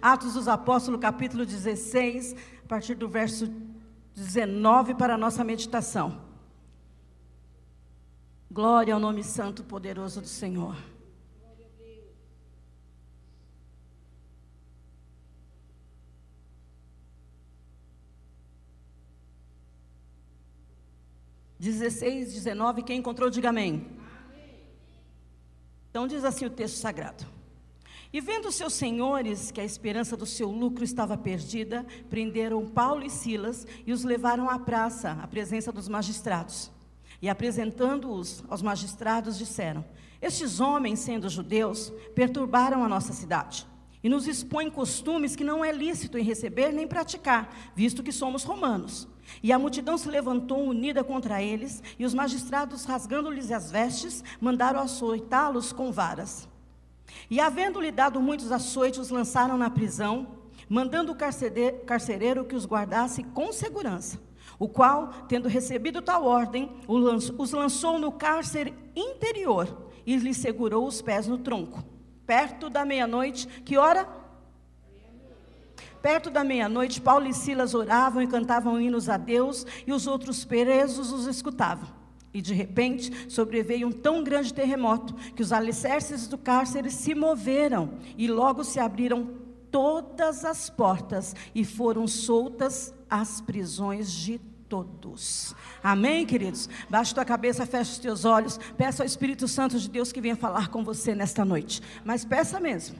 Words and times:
Atos 0.00 0.34
dos 0.34 0.48
Apóstolos, 0.48 1.00
capítulo 1.00 1.46
16, 1.46 2.34
a 2.64 2.66
partir 2.66 2.96
do 2.96 3.08
verso 3.08 3.46
19, 4.12 4.96
para 4.96 5.14
a 5.14 5.16
nossa 5.16 5.44
meditação. 5.44 6.20
Glória 8.50 8.92
ao 8.92 8.98
nome 8.98 9.22
santo 9.22 9.62
poderoso 9.62 10.20
do 10.20 10.26
Senhor. 10.26 10.76
Dezesseis, 21.56 22.34
dezenove, 22.34 22.82
quem 22.82 22.98
encontrou, 22.98 23.30
diga 23.30 23.50
amém. 23.50 23.86
amém. 24.28 24.60
Então 25.88 26.08
diz 26.08 26.24
assim 26.24 26.46
o 26.46 26.50
texto 26.50 26.78
sagrado. 26.78 27.41
E 28.12 28.20
vendo 28.20 28.52
seus 28.52 28.74
senhores 28.74 29.50
que 29.50 29.60
a 29.60 29.64
esperança 29.64 30.16
do 30.16 30.26
seu 30.26 30.50
lucro 30.50 30.84
estava 30.84 31.16
perdida, 31.16 31.86
prenderam 32.10 32.66
Paulo 32.66 33.02
e 33.04 33.08
Silas 33.10 33.66
e 33.86 33.92
os 33.92 34.04
levaram 34.04 34.50
à 34.50 34.58
praça, 34.58 35.12
à 35.22 35.26
presença 35.26 35.72
dos 35.72 35.88
magistrados. 35.88 36.70
E 37.22 37.28
apresentando-os 37.28 38.44
aos 38.48 38.60
magistrados, 38.60 39.38
disseram: 39.38 39.82
Estes 40.20 40.60
homens, 40.60 40.98
sendo 40.98 41.30
judeus, 41.30 41.90
perturbaram 42.14 42.84
a 42.84 42.88
nossa 42.88 43.14
cidade 43.14 43.66
e 44.02 44.08
nos 44.08 44.26
expõem 44.26 44.68
costumes 44.68 45.36
que 45.36 45.44
não 45.44 45.64
é 45.64 45.70
lícito 45.70 46.18
em 46.18 46.24
receber 46.24 46.72
nem 46.72 46.88
praticar, 46.88 47.72
visto 47.74 48.02
que 48.02 48.10
somos 48.10 48.42
romanos. 48.42 49.08
E 49.42 49.52
a 49.52 49.58
multidão 49.58 49.96
se 49.96 50.08
levantou 50.08 50.66
unida 50.66 51.04
contra 51.04 51.42
eles, 51.42 51.82
e 51.98 52.04
os 52.04 52.12
magistrados, 52.12 52.84
rasgando-lhes 52.84 53.52
as 53.52 53.70
vestes, 53.70 54.24
mandaram 54.40 54.80
açoitá-los 54.80 55.72
com 55.72 55.92
varas. 55.92 56.48
E 57.30 57.40
havendo-lhe 57.40 57.90
dado 57.90 58.20
muitos 58.20 58.52
açoites, 58.52 58.98
os 58.98 59.10
lançaram 59.10 59.56
na 59.56 59.70
prisão, 59.70 60.28
mandando 60.68 61.12
o 61.12 61.16
carcereiro 61.86 62.44
que 62.44 62.54
os 62.54 62.66
guardasse 62.66 63.22
com 63.22 63.52
segurança. 63.52 64.20
O 64.58 64.68
qual, 64.68 65.08
tendo 65.28 65.48
recebido 65.48 66.00
tal 66.02 66.24
ordem, 66.24 66.70
os 66.86 67.52
lançou 67.52 67.98
no 67.98 68.12
cárcere 68.12 68.74
interior 68.94 69.90
e 70.06 70.16
lhes 70.16 70.36
segurou 70.36 70.86
os 70.86 71.00
pés 71.02 71.26
no 71.26 71.38
tronco. 71.38 71.82
Perto 72.26 72.70
da 72.70 72.84
meia-noite, 72.84 73.46
que 73.64 73.76
hora? 73.76 74.08
Perto 76.00 76.30
da 76.30 76.44
meia-noite, 76.44 77.00
Paulo 77.00 77.26
e 77.26 77.34
Silas 77.34 77.74
oravam 77.74 78.22
e 78.22 78.26
cantavam 78.26 78.80
hinos 78.80 79.08
a 79.08 79.16
Deus, 79.16 79.66
e 79.86 79.92
os 79.92 80.06
outros 80.06 80.44
presos 80.44 81.12
os 81.12 81.26
escutavam. 81.26 81.88
E 82.34 82.40
de 82.40 82.54
repente 82.54 83.30
sobreveio 83.30 83.88
um 83.88 83.92
tão 83.92 84.24
grande 84.24 84.54
terremoto 84.54 85.14
que 85.34 85.42
os 85.42 85.52
alicerces 85.52 86.26
do 86.26 86.38
cárcere 86.38 86.90
se 86.90 87.14
moveram 87.14 87.98
e 88.16 88.26
logo 88.26 88.64
se 88.64 88.80
abriram 88.80 89.42
todas 89.70 90.44
as 90.44 90.70
portas 90.70 91.34
e 91.54 91.64
foram 91.64 92.06
soltas 92.06 92.94
as 93.08 93.40
prisões 93.40 94.10
de 94.10 94.38
todos. 94.72 95.54
Amém, 95.82 96.24
queridos? 96.24 96.68
Baixa 96.88 97.14
tua 97.14 97.24
cabeça, 97.24 97.66
fecha 97.66 97.92
os 97.92 97.98
teus 97.98 98.24
olhos, 98.24 98.58
peça 98.76 99.02
ao 99.02 99.06
Espírito 99.06 99.46
Santo 99.46 99.78
de 99.78 99.90
Deus 99.90 100.12
que 100.12 100.20
venha 100.20 100.36
falar 100.36 100.68
com 100.68 100.82
você 100.82 101.14
nesta 101.14 101.44
noite. 101.44 101.82
Mas 102.04 102.24
peça 102.24 102.58
mesmo. 102.58 102.96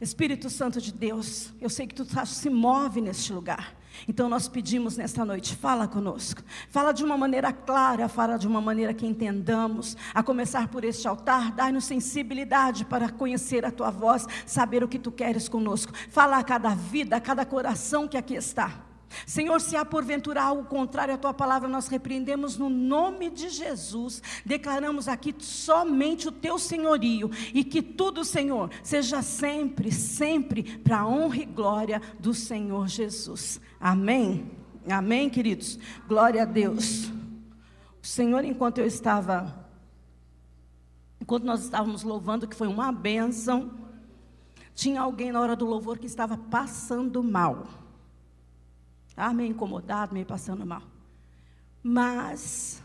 Espírito 0.00 0.50
Santo 0.50 0.80
de 0.80 0.92
Deus, 0.92 1.52
eu 1.60 1.68
sei 1.68 1.86
que 1.86 1.94
tu 1.94 2.04
tá, 2.04 2.24
se 2.24 2.50
move 2.50 3.00
neste 3.00 3.32
lugar. 3.32 3.77
Então 4.06 4.28
nós 4.28 4.48
pedimos 4.48 4.96
nesta 4.96 5.24
noite, 5.24 5.56
fala 5.56 5.88
conosco. 5.88 6.42
Fala 6.70 6.92
de 6.92 7.02
uma 7.04 7.16
maneira 7.16 7.52
clara, 7.52 8.08
fala 8.08 8.36
de 8.36 8.46
uma 8.46 8.60
maneira 8.60 8.94
que 8.94 9.06
entendamos. 9.06 9.96
A 10.14 10.22
começar 10.22 10.68
por 10.68 10.84
este 10.84 11.08
altar, 11.08 11.52
dai-nos 11.52 11.84
sensibilidade 11.84 12.84
para 12.84 13.08
conhecer 13.08 13.64
a 13.64 13.70
tua 13.70 13.90
voz, 13.90 14.26
saber 14.46 14.84
o 14.84 14.88
que 14.88 14.98
tu 14.98 15.10
queres 15.10 15.48
conosco. 15.48 15.92
Fala 16.10 16.38
a 16.38 16.44
cada 16.44 16.74
vida, 16.74 17.16
a 17.16 17.20
cada 17.20 17.44
coração 17.44 18.06
que 18.06 18.16
aqui 18.16 18.34
está. 18.34 18.87
Senhor, 19.26 19.60
se 19.60 19.76
há 19.76 19.84
porventura 19.84 20.42
algo 20.42 20.64
contrário 20.64 21.14
à 21.14 21.18
tua 21.18 21.32
palavra, 21.32 21.68
nós 21.68 21.88
repreendemos 21.88 22.56
no 22.56 22.68
nome 22.68 23.30
de 23.30 23.48
Jesus. 23.48 24.22
Declaramos 24.44 25.08
aqui 25.08 25.34
somente 25.38 26.28
o 26.28 26.32
teu 26.32 26.58
senhorio 26.58 27.30
e 27.54 27.64
que 27.64 27.82
tudo, 27.82 28.24
Senhor, 28.24 28.70
seja 28.82 29.22
sempre, 29.22 29.90
sempre 29.90 30.62
para 30.78 31.00
a 31.00 31.08
honra 31.08 31.38
e 31.38 31.46
glória 31.46 32.02
do 32.18 32.34
Senhor 32.34 32.88
Jesus. 32.88 33.60
Amém. 33.80 34.50
Amém, 34.88 35.28
queridos. 35.28 35.78
Glória 36.06 36.42
a 36.42 36.46
Deus. 36.46 37.06
O 38.02 38.06
Senhor, 38.06 38.44
enquanto 38.44 38.78
eu 38.78 38.86
estava 38.86 39.66
enquanto 41.20 41.44
nós 41.44 41.62
estávamos 41.62 42.02
louvando, 42.02 42.48
que 42.48 42.56
foi 42.56 42.66
uma 42.66 42.90
bênção, 42.90 43.70
tinha 44.74 45.02
alguém 45.02 45.30
na 45.30 45.40
hora 45.40 45.54
do 45.54 45.66
louvor 45.66 45.98
que 45.98 46.06
estava 46.06 46.38
passando 46.38 47.22
mal. 47.22 47.66
Estava 49.18 49.34
meio 49.34 49.50
incomodado, 49.50 50.14
meio 50.14 50.24
passando 50.24 50.64
mal. 50.64 50.80
Mas 51.82 52.80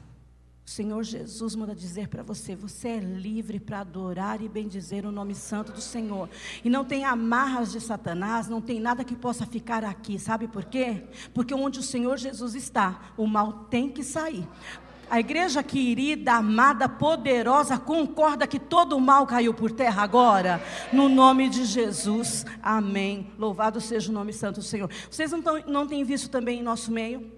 o 0.65 0.69
Senhor 0.69 1.03
Jesus 1.03 1.53
manda 1.53 1.75
dizer 1.75 2.07
para 2.07 2.23
você: 2.23 2.55
você 2.55 2.87
é 2.87 2.99
livre 2.99 3.59
para 3.59 3.81
adorar 3.81 4.41
e 4.41 4.49
bendizer 4.49 5.05
o 5.05 5.11
nome 5.11 5.35
santo 5.35 5.71
do 5.71 5.79
Senhor. 5.79 6.27
E 6.63 6.71
não 6.71 6.83
tem 6.83 7.05
amarras 7.05 7.71
de 7.71 7.79
Satanás, 7.79 8.47
não 8.47 8.61
tem 8.61 8.79
nada 8.79 9.03
que 9.03 9.15
possa 9.15 9.45
ficar 9.45 9.85
aqui. 9.85 10.17
Sabe 10.17 10.47
por 10.47 10.65
quê? 10.65 11.03
Porque 11.35 11.53
onde 11.53 11.77
o 11.77 11.83
Senhor 11.83 12.17
Jesus 12.17 12.55
está, 12.55 13.13
o 13.15 13.27
mal 13.27 13.65
tem 13.65 13.87
que 13.87 14.03
sair. 14.03 14.47
A 15.09 15.19
igreja 15.19 15.61
querida, 15.61 16.33
amada, 16.33 16.89
poderosa, 16.89 17.77
concorda 17.77 18.47
que 18.47 18.59
todo 18.59 18.97
o 18.97 19.01
mal 19.01 19.27
caiu 19.27 19.53
por 19.53 19.71
terra 19.71 20.01
agora? 20.01 20.63
No 20.91 21.07
nome 21.07 21.49
de 21.49 21.65
Jesus. 21.65 22.45
Amém. 22.61 23.31
Louvado 23.37 23.79
seja 23.79 24.09
o 24.09 24.13
nome 24.13 24.33
santo 24.33 24.59
do 24.59 24.65
Senhor. 24.65 24.89
Vocês 25.09 25.31
não, 25.31 25.41
tão, 25.41 25.59
não 25.67 25.87
têm 25.87 26.03
visto 26.03 26.29
também 26.29 26.59
em 26.59 26.63
nosso 26.63 26.91
meio? 26.91 27.31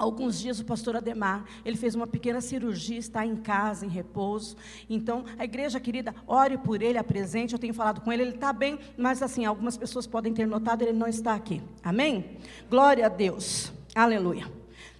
Alguns 0.00 0.40
dias 0.40 0.58
o 0.58 0.64
pastor 0.64 0.96
Ademar, 0.96 1.44
ele 1.62 1.76
fez 1.76 1.94
uma 1.94 2.06
pequena 2.06 2.40
cirurgia, 2.40 2.98
está 2.98 3.26
em 3.26 3.36
casa, 3.36 3.84
em 3.84 3.88
repouso. 3.90 4.56
Então, 4.88 5.26
a 5.38 5.44
igreja 5.44 5.78
querida, 5.78 6.14
ore 6.26 6.56
por 6.56 6.80
ele, 6.80 6.96
apresente. 6.96 7.52
Eu 7.52 7.58
tenho 7.58 7.74
falado 7.74 8.00
com 8.00 8.10
ele, 8.10 8.22
ele 8.22 8.30
está 8.30 8.50
bem, 8.50 8.78
mas 8.96 9.22
assim, 9.22 9.44
algumas 9.44 9.76
pessoas 9.76 10.06
podem 10.06 10.32
ter 10.32 10.46
notado, 10.46 10.80
ele 10.80 10.94
não 10.94 11.06
está 11.06 11.34
aqui. 11.34 11.60
Amém? 11.84 12.38
Glória 12.70 13.04
a 13.04 13.08
Deus. 13.10 13.70
Aleluia. 13.94 14.50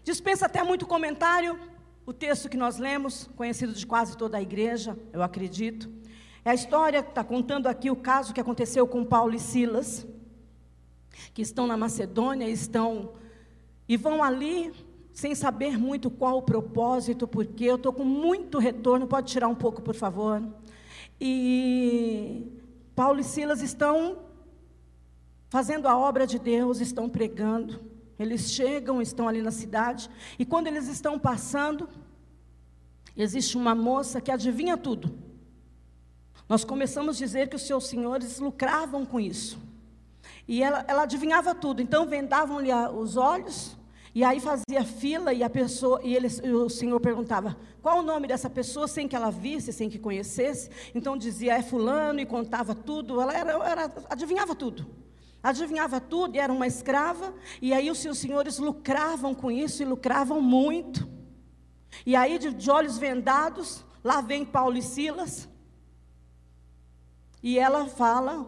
Dispensa 0.05 0.45
até 0.45 0.63
muito 0.63 0.87
comentário. 0.87 1.59
O 2.11 2.13
texto 2.13 2.49
que 2.49 2.57
nós 2.57 2.77
lemos, 2.77 3.31
conhecido 3.37 3.73
de 3.73 3.87
quase 3.87 4.17
toda 4.17 4.37
a 4.37 4.43
igreja, 4.43 4.99
eu 5.13 5.23
acredito, 5.23 5.89
é 6.45 6.51
a 6.51 6.55
história 6.55 7.05
que 7.05 7.11
está 7.11 7.23
contando 7.23 7.69
aqui 7.69 7.89
o 7.89 7.95
caso 7.95 8.35
que 8.35 8.41
aconteceu 8.41 8.85
com 8.85 9.05
Paulo 9.05 9.33
e 9.33 9.39
Silas, 9.39 10.05
que 11.33 11.41
estão 11.41 11.69
na 11.69 11.77
Macedônia, 11.77 12.51
estão 12.51 13.13
e 13.89 13.97
vão 13.97 14.25
ali 14.25 14.73
sem 15.13 15.37
saber 15.37 15.79
muito 15.79 16.11
qual 16.11 16.39
o 16.39 16.43
propósito, 16.43 17.29
porque 17.29 17.63
eu 17.63 17.77
estou 17.77 17.93
com 17.93 18.05
muito 18.05 18.59
retorno, 18.59 19.07
pode 19.07 19.31
tirar 19.31 19.47
um 19.47 19.55
pouco, 19.55 19.81
por 19.81 19.95
favor. 19.95 20.43
E 21.21 22.45
Paulo 22.93 23.21
e 23.21 23.25
Silas 23.25 23.63
estão 23.63 24.19
fazendo 25.49 25.87
a 25.87 25.97
obra 25.97 26.27
de 26.27 26.41
Deus, 26.41 26.81
estão 26.81 27.09
pregando. 27.09 27.90
Eles 28.21 28.53
chegam, 28.53 29.01
estão 29.01 29.27
ali 29.27 29.41
na 29.41 29.51
cidade, 29.51 30.11
e 30.39 30.45
quando 30.45 30.67
eles 30.67 30.89
estão 30.89 31.19
passando, 31.19 31.89
existe 33.17 33.57
uma 33.57 33.75
moça 33.75 34.21
que 34.21 34.31
adivinha 34.31 34.77
tudo. 34.77 35.19
Nós 36.47 36.63
começamos 36.63 37.17
a 37.17 37.19
dizer 37.19 37.49
que 37.49 37.57
os 37.57 37.63
seus 37.63 37.87
senhores 37.87 38.39
lucravam 38.39 39.07
com 39.07 39.19
isso. 39.19 39.59
E 40.47 40.63
ela, 40.63 40.85
ela 40.87 41.05
adivinhava 41.05 41.55
tudo. 41.55 41.81
Então 41.81 42.07
vendavam-lhe 42.07 42.71
os 42.95 43.17
olhos, 43.17 43.75
e 44.15 44.23
aí 44.23 44.39
fazia 44.39 44.85
fila, 44.85 45.33
e 45.33 45.43
a 45.43 45.49
pessoa, 45.49 45.99
e, 46.05 46.15
ele, 46.15 46.29
e 46.45 46.51
o 46.51 46.69
senhor 46.69 47.01
perguntava 47.01 47.57
qual 47.81 48.01
o 48.01 48.03
nome 48.03 48.29
dessa 48.29 48.51
pessoa, 48.51 48.87
sem 48.87 49.09
que 49.09 49.17
ela 49.17 49.31
visse, 49.31 49.73
sem 49.73 49.89
que 49.89 49.99
conhecesse. 49.99 50.69
Então 50.95 51.17
dizia, 51.17 51.55
é 51.55 51.63
fulano, 51.63 52.21
e 52.21 52.27
contava 52.27 52.75
tudo. 52.75 53.19
Ela 53.19 53.35
era, 53.35 53.53
era 53.67 53.93
adivinhava 54.11 54.55
tudo. 54.55 55.10
Adivinhava 55.43 56.01
tudo 56.01 56.37
e 56.37 56.39
era 56.39 56.53
uma 56.53 56.67
escrava, 56.67 57.35
e 57.63 57.73
aí 57.73 57.91
os 57.91 57.99
seus 57.99 58.19
senhores 58.19 58.59
lucravam 58.59 59.35
com 59.35 59.51
isso 59.51 59.83
e 59.83 59.87
lucravam 59.87 60.41
muito. 60.41 61.09
E 62.05 62.15
aí, 62.15 62.39
de, 62.39 62.53
de 62.53 62.71
olhos 62.71 62.99
vendados, 62.99 63.85
lá 64.05 64.21
vem 64.21 64.45
Paulo 64.45 64.77
e 64.77 64.83
Silas, 64.83 65.49
e 67.43 67.59
ela 67.59 67.87
fala, 67.87 68.47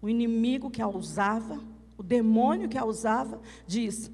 o 0.00 0.08
inimigo 0.08 0.70
que 0.70 0.80
a 0.80 0.88
usava, 0.88 1.60
o 1.96 2.02
demônio 2.02 2.68
que 2.68 2.78
a 2.78 2.84
usava, 2.84 3.40
diz: 3.66 4.10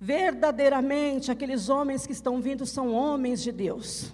verdadeiramente 0.00 1.30
aqueles 1.30 1.68
homens 1.68 2.04
que 2.06 2.12
estão 2.12 2.40
vindo 2.40 2.66
são 2.66 2.92
homens 2.92 3.40
de 3.40 3.52
Deus. 3.52 4.12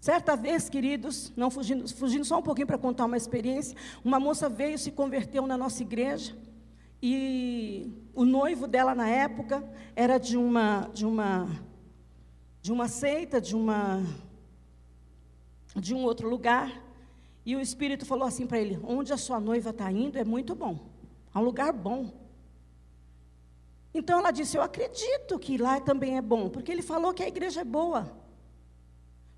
Certa 0.00 0.34
vez, 0.34 0.70
queridos, 0.70 1.30
não 1.36 1.50
fugindo, 1.50 1.86
fugindo 1.94 2.24
só 2.24 2.38
um 2.38 2.42
pouquinho 2.42 2.66
para 2.66 2.78
contar 2.78 3.04
uma 3.04 3.18
experiência, 3.18 3.76
uma 4.02 4.18
moça 4.18 4.48
veio 4.48 4.78
se 4.78 4.90
converteu 4.90 5.46
na 5.46 5.58
nossa 5.58 5.82
igreja 5.82 6.34
e 7.02 7.92
o 8.14 8.24
noivo 8.24 8.66
dela 8.66 8.94
na 8.94 9.08
época 9.08 9.62
era 9.94 10.16
de 10.16 10.38
uma 10.38 10.90
de 10.94 11.04
uma 11.04 11.48
de 12.62 12.72
uma 12.72 12.88
seita, 12.88 13.40
de 13.40 13.54
uma 13.54 14.02
de 15.76 15.94
um 15.94 16.02
outro 16.02 16.30
lugar. 16.30 16.82
E 17.44 17.54
o 17.54 17.60
Espírito 17.60 18.06
falou 18.06 18.26
assim 18.26 18.46
para 18.46 18.58
ele: 18.58 18.80
Onde 18.82 19.12
a 19.12 19.18
sua 19.18 19.38
noiva 19.38 19.68
está 19.68 19.92
indo 19.92 20.18
é 20.18 20.24
muito 20.24 20.54
bom, 20.54 20.78
é 21.34 21.38
um 21.38 21.42
lugar 21.42 21.74
bom. 21.74 22.10
Então 23.92 24.18
ela 24.18 24.30
disse: 24.30 24.56
Eu 24.56 24.62
acredito 24.62 25.38
que 25.38 25.58
lá 25.58 25.78
também 25.78 26.16
é 26.16 26.22
bom, 26.22 26.48
porque 26.48 26.72
ele 26.72 26.82
falou 26.82 27.12
que 27.12 27.22
a 27.22 27.28
igreja 27.28 27.60
é 27.60 27.64
boa. 27.64 28.19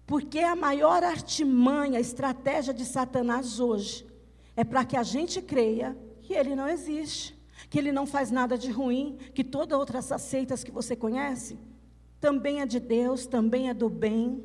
Porque 0.06 0.40
a 0.40 0.56
maior 0.56 1.02
artimanha, 1.02 2.00
estratégia 2.00 2.74
de 2.74 2.84
Satanás 2.84 3.60
hoje 3.60 4.06
é 4.56 4.64
para 4.64 4.84
que 4.84 4.96
a 4.96 5.02
gente 5.02 5.40
creia 5.40 5.96
que 6.22 6.34
ele 6.34 6.54
não 6.54 6.68
existe, 6.68 7.38
que 7.70 7.78
ele 7.78 7.92
não 7.92 8.06
faz 8.06 8.30
nada 8.30 8.58
de 8.58 8.70
ruim, 8.70 9.16
que 9.34 9.44
todas 9.44 9.78
outras 9.78 10.10
aceitas 10.10 10.62
que 10.64 10.70
você 10.70 10.94
conhece 10.96 11.58
também 12.20 12.60
é 12.60 12.66
de 12.66 12.78
Deus, 12.78 13.26
também 13.26 13.68
é 13.68 13.74
do 13.74 13.88
bem. 13.88 14.44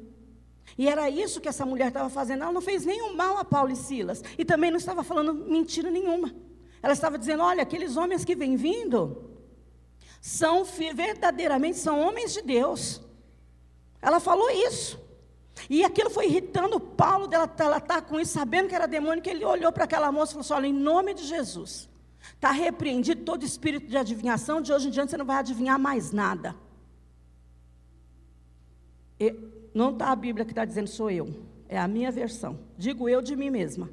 E 0.78 0.88
era 0.88 1.10
isso 1.10 1.40
que 1.40 1.48
essa 1.48 1.66
mulher 1.66 1.90
estava 1.90 2.10
fazendo. 2.10 2.44
Ela 2.44 2.52
não 2.52 2.62
fez 2.62 2.84
nenhum 2.84 3.16
mal 3.16 3.38
a 3.38 3.46
Paulo 3.46 3.72
e 3.72 3.76
Silas. 3.76 4.24
E 4.38 4.44
também 4.44 4.72
não 4.72 4.78
estava 4.78 5.04
falando 5.04 5.34
mentira 5.34 5.92
nenhuma. 5.92 6.34
Ela 6.82 6.94
estava 6.94 7.18
dizendo: 7.18 7.44
olha, 7.44 7.62
aqueles 7.62 7.96
homens 7.96 8.26
que 8.26 8.36
vêm 8.36 8.56
vindo 8.56 9.30
são 10.20 10.64
verdadeiramente 10.64 11.78
são 11.78 12.00
homens 12.00 12.34
de 12.34 12.42
Deus. 12.42 13.02
Ela 14.02 14.20
falou 14.20 14.50
isso. 14.50 15.00
E 15.70 15.84
aquilo 15.84 16.10
foi 16.10 16.28
irritando 16.28 16.80
Paulo 16.80 17.28
dela 17.28 17.52
ela 17.58 17.80
tá 17.80 18.02
com 18.02 18.20
isso, 18.20 18.34
sabendo 18.34 18.70
que 18.70 18.76
era 18.76 18.88
demônio, 18.88 19.22
que 19.22 19.30
ele 19.30 19.44
olhou 19.44 19.72
para 19.72 19.86
aquela 19.86 20.12
moça 20.12 20.32
e 20.32 20.34
falou 20.34 20.42
assim: 20.42 20.54
olha, 20.54 20.68
em 20.68 20.74
nome 20.74 21.14
de 21.14 21.26
Jesus, 21.26 21.90
está 22.34 22.52
repreendido 22.52 23.24
todo 23.24 23.44
espírito 23.44 23.88
de 23.88 23.98
adivinhação, 23.98 24.62
de 24.62 24.72
hoje 24.72 24.88
em 24.88 24.92
diante 24.92 25.12
você 25.12 25.18
não 25.18 25.26
vai 25.26 25.38
adivinhar 25.38 25.80
mais 25.80 26.12
nada. 26.12 26.56
E, 29.20 29.34
não 29.74 29.92
está 29.92 30.12
a 30.12 30.16
Bíblia 30.16 30.46
que 30.46 30.52
está 30.52 30.66
dizendo 30.66 30.88
sou 30.88 31.10
eu, 31.10 31.30
é 31.68 31.80
a 31.80 31.88
minha 31.88 32.12
versão. 32.12 32.60
Digo 32.78 33.10
eu 33.10 33.22
de 33.22 33.36
mim 33.36 33.50
mesma. 33.50 33.90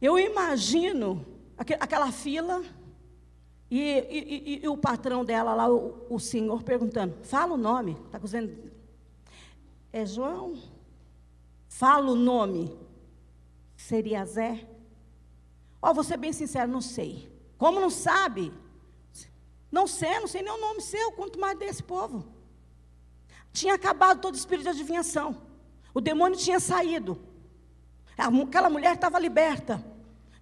Eu 0.00 0.18
imagino 0.18 1.24
aquela 1.56 2.12
fila 2.12 2.62
e, 3.70 3.80
e, 3.80 4.60
e, 4.60 4.64
e, 4.64 4.68
o 4.68 4.76
patrão 4.76 5.24
dela 5.24 5.54
lá, 5.54 5.68
o, 5.68 6.06
o 6.08 6.20
senhor, 6.20 6.62
perguntando: 6.62 7.14
fala 7.22 7.54
o 7.54 7.56
nome. 7.56 7.96
Está 8.06 8.20
é 9.96 10.04
João? 10.04 10.54
Fala 11.68 12.10
o 12.10 12.14
nome. 12.14 12.76
Seria 13.76 14.24
Zé? 14.24 14.66
Ó, 15.80 15.90
oh, 15.90 15.94
vou 15.94 16.04
ser 16.04 16.16
bem 16.16 16.32
sincero, 16.32 16.70
não 16.70 16.80
sei. 16.80 17.30
Como 17.56 17.80
não 17.80 17.90
sabe? 17.90 18.52
Não 19.70 19.86
sei, 19.86 20.20
não 20.20 20.26
sei 20.26 20.42
nem 20.42 20.52
o 20.52 20.60
nome 20.60 20.80
seu, 20.80 21.12
quanto 21.12 21.38
mais 21.38 21.58
desse 21.58 21.82
povo. 21.82 22.26
Tinha 23.52 23.74
acabado 23.74 24.20
todo 24.20 24.34
o 24.34 24.36
espírito 24.36 24.64
de 24.64 24.70
adivinhação. 24.70 25.40
O 25.94 26.00
demônio 26.00 26.38
tinha 26.38 26.60
saído. 26.60 27.18
Aquela 28.16 28.68
mulher 28.68 28.94
estava 28.94 29.18
liberta. 29.18 29.82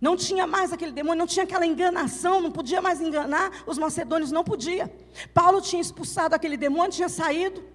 Não 0.01 0.17
tinha 0.17 0.47
mais 0.47 0.73
aquele 0.73 0.93
demônio, 0.93 1.21
não 1.21 1.27
tinha 1.27 1.45
aquela 1.45 1.65
enganação, 1.65 2.41
não 2.41 2.51
podia 2.51 2.83
mais 2.83 3.01
enganar, 3.01 3.63
os 3.67 3.79
macedônios 3.79 4.31
não 4.31 4.45
podia. 4.45 4.93
Paulo 5.33 5.61
tinha 5.61 5.81
expulsado 5.81 6.35
aquele 6.35 6.57
demônio, 6.57 6.93
tinha 6.93 7.09
saído. 7.09 7.74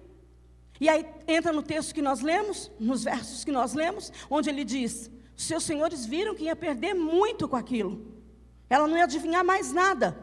E 0.80 0.88
aí 0.88 1.06
entra 1.28 1.52
no 1.52 1.62
texto 1.62 1.94
que 1.94 2.00
nós 2.00 2.20
lemos, 2.20 2.72
nos 2.80 3.04
versos 3.04 3.44
que 3.44 3.52
nós 3.52 3.74
lemos, 3.74 4.10
onde 4.30 4.48
ele 4.48 4.64
diz: 4.64 5.10
seus 5.36 5.64
senhores 5.64 6.06
viram 6.06 6.34
que 6.34 6.44
ia 6.44 6.56
perder 6.56 6.94
muito 6.94 7.46
com 7.46 7.56
aquilo. 7.56 8.20
Ela 8.68 8.86
não 8.88 8.96
ia 8.96 9.04
adivinhar 9.04 9.44
mais 9.44 9.72
nada. 9.72 10.16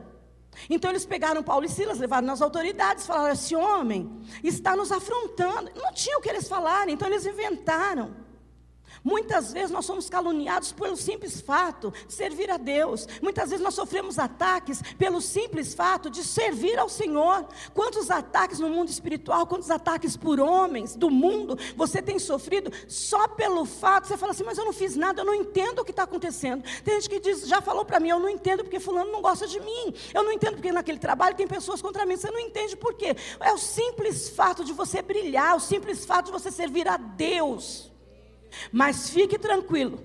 Então 0.69 0.89
eles 0.89 1.05
pegaram 1.05 1.43
Paulo 1.43 1.65
e 1.65 1.69
Silas, 1.69 1.99
levaram 1.99 2.25
nas 2.25 2.41
autoridades, 2.41 3.05
falaram: 3.05 3.33
esse 3.33 3.55
homem 3.55 4.19
está 4.43 4.75
nos 4.75 4.91
afrontando. 4.91 5.71
Não 5.75 5.93
tinha 5.93 6.17
o 6.17 6.21
que 6.21 6.29
eles 6.29 6.47
falarem, 6.47 6.95
então 6.95 7.07
eles 7.07 7.25
inventaram. 7.25 8.26
Muitas 9.07 9.53
vezes 9.53 9.71
nós 9.71 9.85
somos 9.85 10.09
caluniados 10.09 10.73
pelo 10.73 10.97
simples 10.97 11.39
fato 11.39 11.93
de 12.05 12.13
servir 12.13 12.51
a 12.51 12.57
Deus. 12.57 13.07
Muitas 13.21 13.51
vezes 13.51 13.63
nós 13.63 13.73
sofremos 13.73 14.19
ataques 14.19 14.81
pelo 14.97 15.21
simples 15.21 15.73
fato 15.73 16.09
de 16.09 16.25
servir 16.25 16.77
ao 16.77 16.89
Senhor. 16.89 17.47
Quantos 17.73 18.11
ataques 18.11 18.59
no 18.59 18.67
mundo 18.67 18.89
espiritual, 18.89 19.47
quantos 19.47 19.71
ataques 19.71 20.17
por 20.17 20.41
homens 20.41 20.93
do 20.93 21.09
mundo 21.09 21.57
você 21.73 22.01
tem 22.01 22.19
sofrido 22.19 22.69
só 22.85 23.29
pelo 23.29 23.63
fato, 23.63 24.07
você 24.07 24.17
fala 24.17 24.33
assim, 24.33 24.43
mas 24.43 24.57
eu 24.57 24.65
não 24.65 24.73
fiz 24.73 24.97
nada, 24.97 25.21
eu 25.21 25.25
não 25.25 25.35
entendo 25.35 25.79
o 25.79 25.85
que 25.85 25.91
está 25.91 26.03
acontecendo. 26.03 26.65
Tem 26.83 26.95
gente 26.95 27.09
que 27.09 27.21
diz, 27.21 27.47
já 27.47 27.61
falou 27.61 27.85
para 27.85 28.01
mim, 28.01 28.09
eu 28.09 28.19
não 28.19 28.27
entendo 28.27 28.61
porque 28.61 28.77
fulano 28.77 29.09
não 29.09 29.21
gosta 29.21 29.47
de 29.47 29.61
mim. 29.61 29.93
Eu 30.13 30.21
não 30.21 30.33
entendo 30.33 30.55
porque 30.55 30.73
naquele 30.73 30.99
trabalho 30.99 31.33
tem 31.33 31.47
pessoas 31.47 31.81
contra 31.81 32.05
mim. 32.05 32.17
Você 32.17 32.29
não 32.29 32.41
entende 32.41 32.75
por 32.75 32.93
quê? 32.93 33.15
É 33.39 33.53
o 33.53 33.57
simples 33.57 34.27
fato 34.27 34.65
de 34.65 34.73
você 34.73 35.01
brilhar, 35.01 35.55
o 35.55 35.61
simples 35.61 36.03
fato 36.03 36.25
de 36.25 36.31
você 36.33 36.51
servir 36.51 36.89
a 36.89 36.97
Deus. 36.97 37.95
Mas 38.71 39.09
fique 39.09 39.37
tranquilo, 39.37 39.99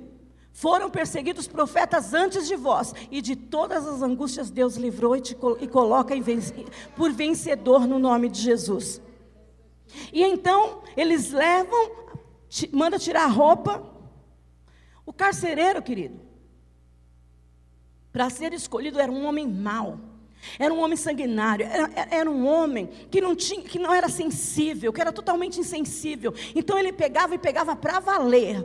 foram 0.52 0.90
perseguidos 0.90 1.46
profetas 1.46 2.12
antes 2.12 2.46
de 2.46 2.56
vós, 2.56 2.94
e 3.10 3.20
de 3.20 3.34
todas 3.34 3.86
as 3.86 4.02
angústias 4.02 4.50
Deus 4.50 4.76
livrou 4.76 5.16
e, 5.16 5.20
te, 5.20 5.36
e 5.60 5.66
coloca 5.66 6.14
por 6.96 7.12
vencedor 7.12 7.86
no 7.86 7.98
nome 7.98 8.28
de 8.28 8.40
Jesus. 8.40 9.00
E 10.12 10.22
então 10.22 10.82
eles 10.96 11.32
levam, 11.32 11.90
manda 12.72 12.98
tirar 12.98 13.24
a 13.24 13.28
roupa. 13.28 13.82
O 15.04 15.12
carcereiro, 15.12 15.82
querido, 15.82 16.20
para 18.12 18.30
ser 18.30 18.52
escolhido 18.52 19.00
era 19.00 19.10
um 19.10 19.24
homem 19.26 19.48
mau. 19.48 19.98
Era 20.58 20.74
um 20.74 20.80
homem 20.80 20.96
sanguinário, 20.96 21.66
era, 21.66 21.90
era, 22.10 22.30
um 22.30 22.46
homem 22.46 22.88
que 23.10 23.20
não, 23.20 23.34
tinha, 23.34 23.62
que 23.62 23.78
não 23.78 23.94
era 23.94 24.08
sensível, 24.08 24.92
que 24.92 25.00
era 25.00 25.12
totalmente 25.12 25.60
insensível. 25.60 26.34
Então 26.54 26.78
ele 26.78 26.92
pegava 26.92 27.34
e 27.34 27.38
pegava 27.38 27.76
para 27.76 28.00
valer. 28.00 28.64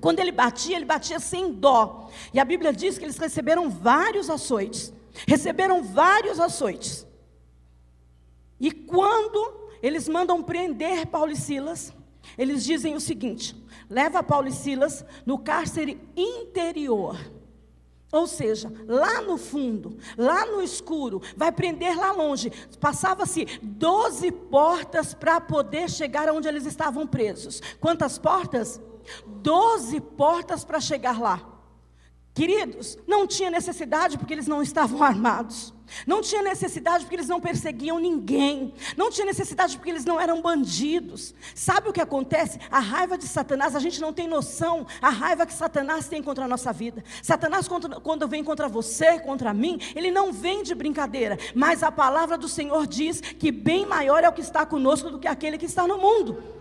Quando 0.00 0.20
ele 0.20 0.30
batia, 0.30 0.76
ele 0.76 0.84
batia 0.84 1.18
sem 1.18 1.52
dó. 1.52 2.10
E 2.32 2.38
a 2.38 2.44
Bíblia 2.44 2.72
diz 2.72 2.98
que 2.98 3.04
eles 3.04 3.16
receberam 3.16 3.70
vários 3.70 4.28
açoites. 4.28 4.92
Receberam 5.26 5.82
vários 5.82 6.38
açoites. 6.38 7.06
E 8.60 8.70
quando 8.70 9.70
eles 9.82 10.08
mandam 10.08 10.42
prender 10.42 11.06
Paulo 11.06 11.32
e 11.32 11.36
Silas, 11.36 11.92
eles 12.36 12.64
dizem 12.64 12.94
o 12.94 13.00
seguinte: 13.00 13.56
leva 13.88 14.22
Paulo 14.22 14.48
e 14.48 14.52
Silas 14.52 15.04
no 15.24 15.38
cárcere 15.38 15.98
interior 16.14 17.18
ou 18.10 18.26
seja, 18.26 18.72
lá 18.86 19.20
no 19.20 19.36
fundo, 19.36 19.98
lá 20.16 20.46
no 20.46 20.62
escuro, 20.62 21.20
vai 21.36 21.52
prender 21.52 21.96
lá 21.96 22.12
longe. 22.12 22.50
Passava-se 22.80 23.44
12 23.62 24.30
portas 24.32 25.12
para 25.12 25.40
poder 25.40 25.90
chegar 25.90 26.30
onde 26.30 26.48
eles 26.48 26.64
estavam 26.64 27.06
presos. 27.06 27.60
Quantas 27.80 28.18
portas? 28.18 28.80
12 29.26 30.00
portas 30.00 30.64
para 30.64 30.80
chegar 30.80 31.20
lá. 31.20 31.57
Queridos, 32.38 32.96
não 33.04 33.26
tinha 33.26 33.50
necessidade 33.50 34.16
porque 34.16 34.32
eles 34.32 34.46
não 34.46 34.62
estavam 34.62 35.02
armados. 35.02 35.74
Não 36.06 36.20
tinha 36.20 36.40
necessidade 36.40 37.02
porque 37.02 37.16
eles 37.16 37.26
não 37.26 37.40
perseguiam 37.40 37.98
ninguém. 37.98 38.72
Não 38.96 39.10
tinha 39.10 39.26
necessidade 39.26 39.76
porque 39.76 39.90
eles 39.90 40.04
não 40.04 40.20
eram 40.20 40.40
bandidos. 40.40 41.34
Sabe 41.52 41.88
o 41.88 41.92
que 41.92 42.00
acontece? 42.00 42.60
A 42.70 42.78
raiva 42.78 43.18
de 43.18 43.26
Satanás, 43.26 43.74
a 43.74 43.80
gente 43.80 44.00
não 44.00 44.12
tem 44.12 44.28
noção. 44.28 44.86
A 45.02 45.08
raiva 45.08 45.46
que 45.46 45.52
Satanás 45.52 46.06
tem 46.06 46.22
contra 46.22 46.44
a 46.44 46.48
nossa 46.48 46.72
vida. 46.72 47.02
Satanás, 47.24 47.66
quando 48.04 48.28
vem 48.28 48.44
contra 48.44 48.68
você, 48.68 49.18
contra 49.18 49.52
mim, 49.52 49.80
ele 49.96 50.12
não 50.12 50.32
vem 50.32 50.62
de 50.62 50.76
brincadeira. 50.76 51.36
Mas 51.56 51.82
a 51.82 51.90
palavra 51.90 52.38
do 52.38 52.48
Senhor 52.48 52.86
diz 52.86 53.20
que 53.20 53.50
bem 53.50 53.84
maior 53.84 54.22
é 54.22 54.28
o 54.28 54.32
que 54.32 54.42
está 54.42 54.64
conosco 54.64 55.10
do 55.10 55.18
que 55.18 55.26
aquele 55.26 55.58
que 55.58 55.66
está 55.66 55.88
no 55.88 55.98
mundo. 55.98 56.57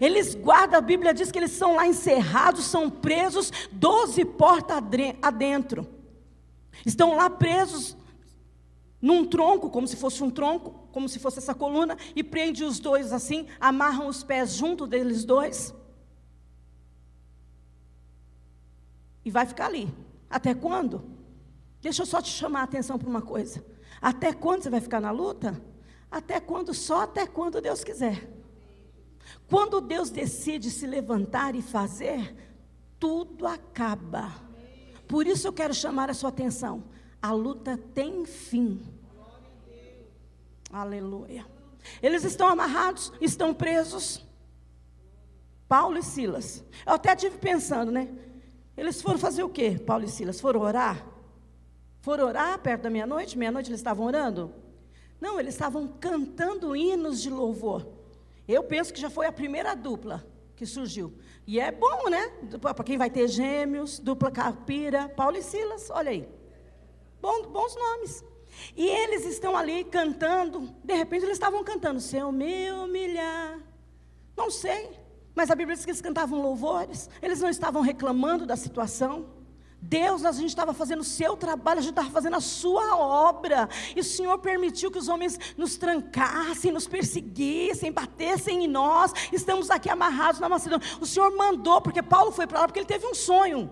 Eles 0.00 0.34
guardam, 0.34 0.78
a 0.78 0.82
Bíblia 0.82 1.12
diz 1.12 1.30
que 1.30 1.38
eles 1.38 1.52
são 1.52 1.76
lá 1.76 1.86
encerrados, 1.86 2.64
são 2.64 2.90
presos, 2.90 3.50
doze 3.70 4.24
portas 4.24 4.78
adentro. 5.20 5.86
Estão 6.84 7.16
lá 7.16 7.28
presos 7.28 7.96
num 9.00 9.26
tronco, 9.26 9.68
como 9.68 9.88
se 9.88 9.96
fosse 9.96 10.22
um 10.22 10.30
tronco, 10.30 10.88
como 10.92 11.08
se 11.08 11.18
fosse 11.18 11.38
essa 11.38 11.54
coluna, 11.54 11.96
e 12.14 12.22
prende 12.22 12.64
os 12.64 12.78
dois 12.78 13.12
assim, 13.12 13.48
amarram 13.60 14.06
os 14.06 14.22
pés 14.22 14.54
junto 14.54 14.86
deles 14.86 15.24
dois. 15.24 15.74
E 19.24 19.30
vai 19.30 19.46
ficar 19.46 19.66
ali. 19.66 19.92
Até 20.30 20.54
quando? 20.54 21.04
Deixa 21.80 22.02
eu 22.02 22.06
só 22.06 22.22
te 22.22 22.30
chamar 22.30 22.60
a 22.60 22.64
atenção 22.64 22.98
para 22.98 23.08
uma 23.08 23.22
coisa. 23.22 23.64
Até 24.00 24.32
quando 24.32 24.62
você 24.62 24.70
vai 24.70 24.80
ficar 24.80 25.00
na 25.00 25.10
luta? 25.10 25.60
Até 26.10 26.40
quando? 26.40 26.72
Só 26.72 27.02
até 27.02 27.26
quando 27.26 27.60
Deus 27.60 27.82
quiser. 27.82 28.28
Quando 29.48 29.80
Deus 29.80 30.10
decide 30.10 30.70
se 30.70 30.86
levantar 30.86 31.54
e 31.54 31.62
fazer, 31.62 32.34
tudo 32.98 33.46
acaba. 33.46 34.32
Por 35.06 35.26
isso 35.26 35.46
eu 35.46 35.52
quero 35.52 35.74
chamar 35.74 36.08
a 36.10 36.14
sua 36.14 36.30
atenção. 36.30 36.84
A 37.20 37.32
luta 37.32 37.76
tem 37.76 38.24
fim. 38.24 38.80
Aleluia. 40.72 41.46
Eles 42.02 42.24
estão 42.24 42.48
amarrados, 42.48 43.12
estão 43.20 43.52
presos. 43.52 44.24
Paulo 45.68 45.98
e 45.98 46.02
Silas. 46.02 46.64
Eu 46.86 46.94
até 46.94 47.14
tive 47.14 47.38
pensando, 47.38 47.90
né? 47.90 48.08
Eles 48.76 49.02
foram 49.02 49.18
fazer 49.18 49.42
o 49.42 49.48
quê, 49.48 49.78
Paulo 49.78 50.04
e 50.04 50.08
Silas? 50.08 50.40
Foram 50.40 50.60
orar? 50.60 51.06
Foram 52.00 52.26
orar 52.26 52.58
perto 52.58 52.82
da 52.82 52.90
meia-noite? 52.90 53.38
Meia-noite 53.38 53.70
eles 53.70 53.80
estavam 53.80 54.06
orando? 54.06 54.52
Não, 55.20 55.38
eles 55.38 55.54
estavam 55.54 55.86
cantando 55.86 56.74
hinos 56.74 57.20
de 57.20 57.30
louvor. 57.30 57.86
Eu 58.46 58.62
penso 58.64 58.92
que 58.92 59.00
já 59.00 59.10
foi 59.10 59.26
a 59.26 59.32
primeira 59.32 59.74
dupla. 59.74 60.24
que 60.54 60.66
surgiu. 60.66 61.12
E 61.46 61.58
é 61.58 61.72
bom, 61.72 62.08
né? 62.08 62.30
Para 62.60 62.84
quem 62.84 62.96
vai 62.96 63.10
ter 63.10 63.26
gêmeos, 63.26 63.98
dupla 63.98 64.30
capira, 64.30 65.08
Paulo 65.08 65.36
e 65.36 65.42
Silas, 65.42 65.90
olha 65.90 66.10
aí. 66.10 66.28
Bom, 67.20 67.48
bons 67.48 67.74
nomes. 67.74 68.24
E 68.76 68.86
eles 68.86 69.24
estão 69.24 69.56
ali 69.56 69.82
cantando, 69.82 70.72
de 70.84 70.94
repente 70.94 71.24
eles 71.24 71.36
estavam 71.36 71.64
cantando, 71.64 72.00
se 72.00 72.16
eu 72.16 72.30
me 72.30 72.70
humilhar. 72.70 73.58
Não 74.36 74.50
sei, 74.50 74.90
mas 75.34 75.50
a 75.50 75.54
Bíblia 75.54 75.74
diz 75.74 75.84
que 75.84 75.90
eles 75.90 76.00
cantavam 76.00 76.40
louvores, 76.40 77.08
eles 77.20 77.40
não 77.40 77.48
estavam 77.48 77.82
reclamando 77.82 78.46
da 78.46 78.56
situação. 78.56 79.41
Deus, 79.84 80.24
a 80.24 80.30
gente 80.30 80.48
estava 80.48 80.72
fazendo 80.72 81.00
o 81.00 81.04
seu 81.04 81.36
trabalho, 81.36 81.80
a 81.80 81.82
gente 81.82 81.90
estava 81.90 82.08
fazendo 82.08 82.36
a 82.36 82.40
sua 82.40 82.96
obra. 82.96 83.68
E 83.96 84.00
o 84.00 84.04
Senhor 84.04 84.38
permitiu 84.38 84.92
que 84.92 84.98
os 84.98 85.08
homens 85.08 85.36
nos 85.56 85.76
trancassem, 85.76 86.70
nos 86.70 86.86
perseguissem, 86.86 87.90
batessem 87.90 88.64
em 88.64 88.68
nós. 88.68 89.12
Estamos 89.32 89.70
aqui 89.70 89.90
amarrados 89.90 90.40
na 90.40 90.48
Macedônia. 90.48 90.86
O 91.00 91.04
Senhor 91.04 91.36
mandou, 91.36 91.80
porque 91.80 92.00
Paulo 92.00 92.30
foi 92.30 92.46
para 92.46 92.60
lá, 92.60 92.68
porque 92.68 92.78
ele 92.78 92.86
teve 92.86 93.04
um 93.04 93.14
sonho. 93.14 93.68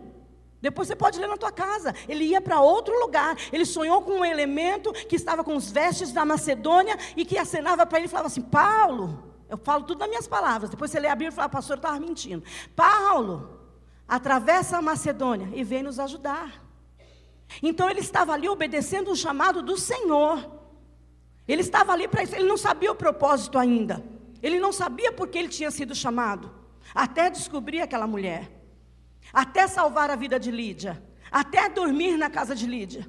Depois 0.61 0.89
você 0.89 0.97
pode 0.97 1.19
ler 1.19 1.29
na 1.29 1.37
tua 1.37 1.53
casa. 1.53 1.95
Ele 2.09 2.25
ia 2.25 2.41
para 2.41 2.61
outro 2.61 2.99
lugar. 2.99 3.37
Ele 3.53 3.65
sonhou 3.65 4.03
com 4.03 4.19
um 4.19 4.25
elemento 4.25 4.93
que 4.93 5.15
estava 5.15 5.45
com 5.45 5.55
os 5.55 5.71
vestes 5.71 6.13
da 6.13 6.25
Macedônia 6.25 6.99
e 7.17 7.25
que 7.25 7.39
acenava 7.39 7.87
para 7.87 7.99
ele 7.99 8.09
e 8.09 8.11
falava 8.11 8.27
assim: 8.27 8.43
Paulo, 8.43 9.23
eu 9.49 9.57
falo 9.57 9.85
tudo 9.85 10.01
nas 10.01 10.09
minhas 10.09 10.27
palavras. 10.27 10.71
Depois 10.71 10.91
você 10.91 10.99
lê 10.99 11.07
a 11.07 11.15
Bíblia 11.15 11.29
e 11.29 11.33
fala, 11.33 11.49
pastor, 11.49 11.77
eu 11.77 11.79
estava 11.79 12.01
mentindo. 12.01 12.43
Paulo, 12.75 13.60
atravessa 14.11 14.77
a 14.77 14.83
Macedônia 14.83 15.49
e 15.55 15.63
vem 15.63 15.85
nos 15.85 16.01
ajudar. 16.01 16.65
Então 17.63 17.89
ele 17.89 18.01
estava 18.01 18.33
ali 18.33 18.49
obedecendo 18.49 19.13
o 19.13 19.17
chamado 19.17 19.63
do 19.63 19.77
Senhor. 19.79 20.61
Ele 21.47 21.63
estava 21.63 21.93
ali 21.93 22.09
para 22.09 22.25
isso, 22.25 22.35
ele 22.35 22.49
não 22.49 22.57
sabia 22.57 22.91
o 22.91 22.97
propósito 22.97 23.57
ainda. 23.57 24.05
Ele 24.43 24.59
não 24.59 24.73
sabia 24.73 25.13
por 25.13 25.29
que 25.29 25.39
ele 25.39 25.49
tinha 25.49 25.71
sido 25.71 25.95
chamado. 25.95 26.53
Até 26.93 27.31
descobrir 27.31 27.83
aquela 27.83 28.07
mulher. 28.07 28.51
Até 29.33 29.69
salvar 29.69 30.11
a 30.11 30.17
vida 30.17 30.41
de 30.41 30.51
Lídia. 30.51 31.01
Até 31.31 31.69
dormir 31.69 32.17
na 32.17 32.29
casa 32.29 32.55
de 32.55 32.67
Lídia. 32.67 33.09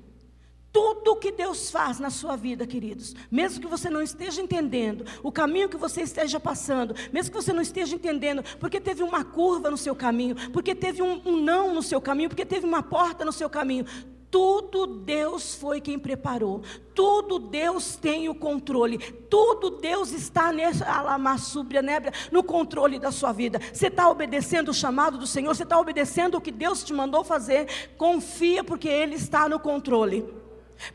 Tudo 0.71 1.17
que 1.17 1.31
Deus 1.31 1.69
faz 1.69 1.99
na 1.99 2.09
sua 2.09 2.37
vida, 2.37 2.65
queridos, 2.65 3.13
mesmo 3.29 3.59
que 3.59 3.67
você 3.67 3.89
não 3.89 4.01
esteja 4.01 4.41
entendendo, 4.41 5.05
o 5.21 5.31
caminho 5.31 5.67
que 5.67 5.75
você 5.75 6.01
esteja 6.01 6.39
passando, 6.39 6.95
mesmo 7.11 7.31
que 7.31 7.43
você 7.43 7.51
não 7.51 7.61
esteja 7.61 7.95
entendendo, 7.95 8.41
porque 8.57 8.79
teve 8.79 9.03
uma 9.03 9.23
curva 9.23 9.69
no 9.69 9.77
seu 9.77 9.93
caminho, 9.93 10.35
porque 10.51 10.73
teve 10.73 11.01
um, 11.01 11.21
um 11.25 11.35
não 11.35 11.73
no 11.73 11.83
seu 11.83 11.99
caminho, 11.99 12.29
porque 12.29 12.45
teve 12.45 12.65
uma 12.65 12.81
porta 12.81 13.25
no 13.25 13.33
seu 13.33 13.49
caminho, 13.49 13.85
tudo 14.31 14.87
Deus 14.87 15.55
foi 15.55 15.81
quem 15.81 15.99
preparou, 15.99 16.61
tudo 16.95 17.37
Deus 17.37 17.97
tem 17.97 18.29
o 18.29 18.33
controle, 18.33 18.97
tudo 19.29 19.71
Deus 19.71 20.13
está 20.13 20.53
nessa 20.53 20.85
alamassúbria 20.85 21.81
nébria 21.81 22.13
no 22.31 22.41
controle 22.41 22.97
da 22.97 23.11
sua 23.11 23.33
vida. 23.33 23.59
Você 23.73 23.87
está 23.87 24.09
obedecendo 24.09 24.69
o 24.69 24.73
chamado 24.73 25.17
do 25.17 25.27
Senhor, 25.27 25.53
você 25.53 25.63
está 25.63 25.77
obedecendo 25.77 26.35
o 26.35 26.41
que 26.41 26.51
Deus 26.51 26.81
te 26.81 26.93
mandou 26.93 27.25
fazer, 27.25 27.67
confia 27.97 28.63
porque 28.63 28.87
Ele 28.87 29.15
está 29.15 29.49
no 29.49 29.59
controle. 29.59 30.40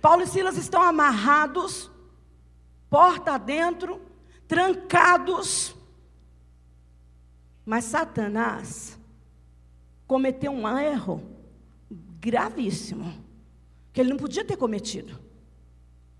Paulo 0.00 0.22
e 0.22 0.26
Silas 0.26 0.56
estão 0.56 0.82
amarrados, 0.82 1.90
porta 2.90 3.38
dentro, 3.38 4.00
trancados. 4.48 5.74
Mas 7.64 7.84
Satanás 7.84 8.98
cometeu 10.06 10.52
um 10.52 10.68
erro 10.78 11.22
gravíssimo, 12.20 13.12
que 13.92 14.00
ele 14.00 14.10
não 14.10 14.16
podia 14.16 14.44
ter 14.44 14.56
cometido, 14.56 15.18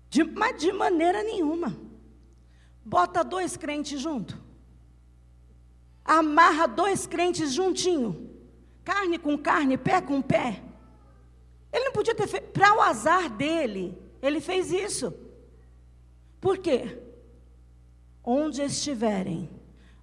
de, 0.09 0.23
mas 0.23 0.59
de 0.59 0.71
maneira 0.71 1.23
nenhuma. 1.23 1.77
Bota 2.83 3.23
dois 3.23 3.57
crentes 3.57 3.99
junto, 3.99 4.41
amarra 6.03 6.67
dois 6.67 7.05
crentes 7.05 7.53
juntinho, 7.53 8.29
carne 8.83 9.17
com 9.17 9.37
carne, 9.37 9.77
pé 9.77 10.01
com 10.01 10.21
pé. 10.21 10.63
Ele 11.77 11.85
não 11.85 11.91
podia 11.91 12.15
ter 12.15 12.27
feito, 12.27 12.49
para 12.49 12.75
o 12.75 12.81
azar 12.81 13.29
dele, 13.29 13.95
ele 14.19 14.41
fez 14.41 14.71
isso. 14.71 15.13
Por 16.41 16.57
quê? 16.57 16.97
Onde 18.23 18.63
estiverem 18.63 19.47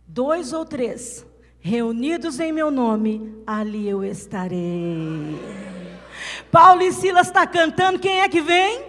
dois 0.07 0.53
ou 0.53 0.65
três 0.65 1.27
reunidos 1.59 2.39
em 2.39 2.53
meu 2.53 2.71
nome, 2.71 3.43
ali 3.45 3.89
eu 3.89 4.05
estarei. 4.05 5.37
Paulo 6.51 6.83
e 6.83 6.93
Silas 6.93 7.27
está 7.27 7.45
cantando, 7.45 7.99
quem 7.99 8.21
é 8.21 8.29
que 8.29 8.41
vem? 8.41 8.85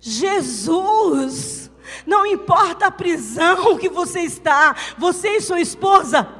Jesus. 0.00 1.70
Não 2.04 2.26
importa 2.26 2.86
a 2.86 2.90
prisão 2.90 3.78
que 3.78 3.88
você 3.88 4.20
está, 4.22 4.74
você 4.98 5.36
e 5.36 5.40
sua 5.40 5.60
esposa 5.60 6.37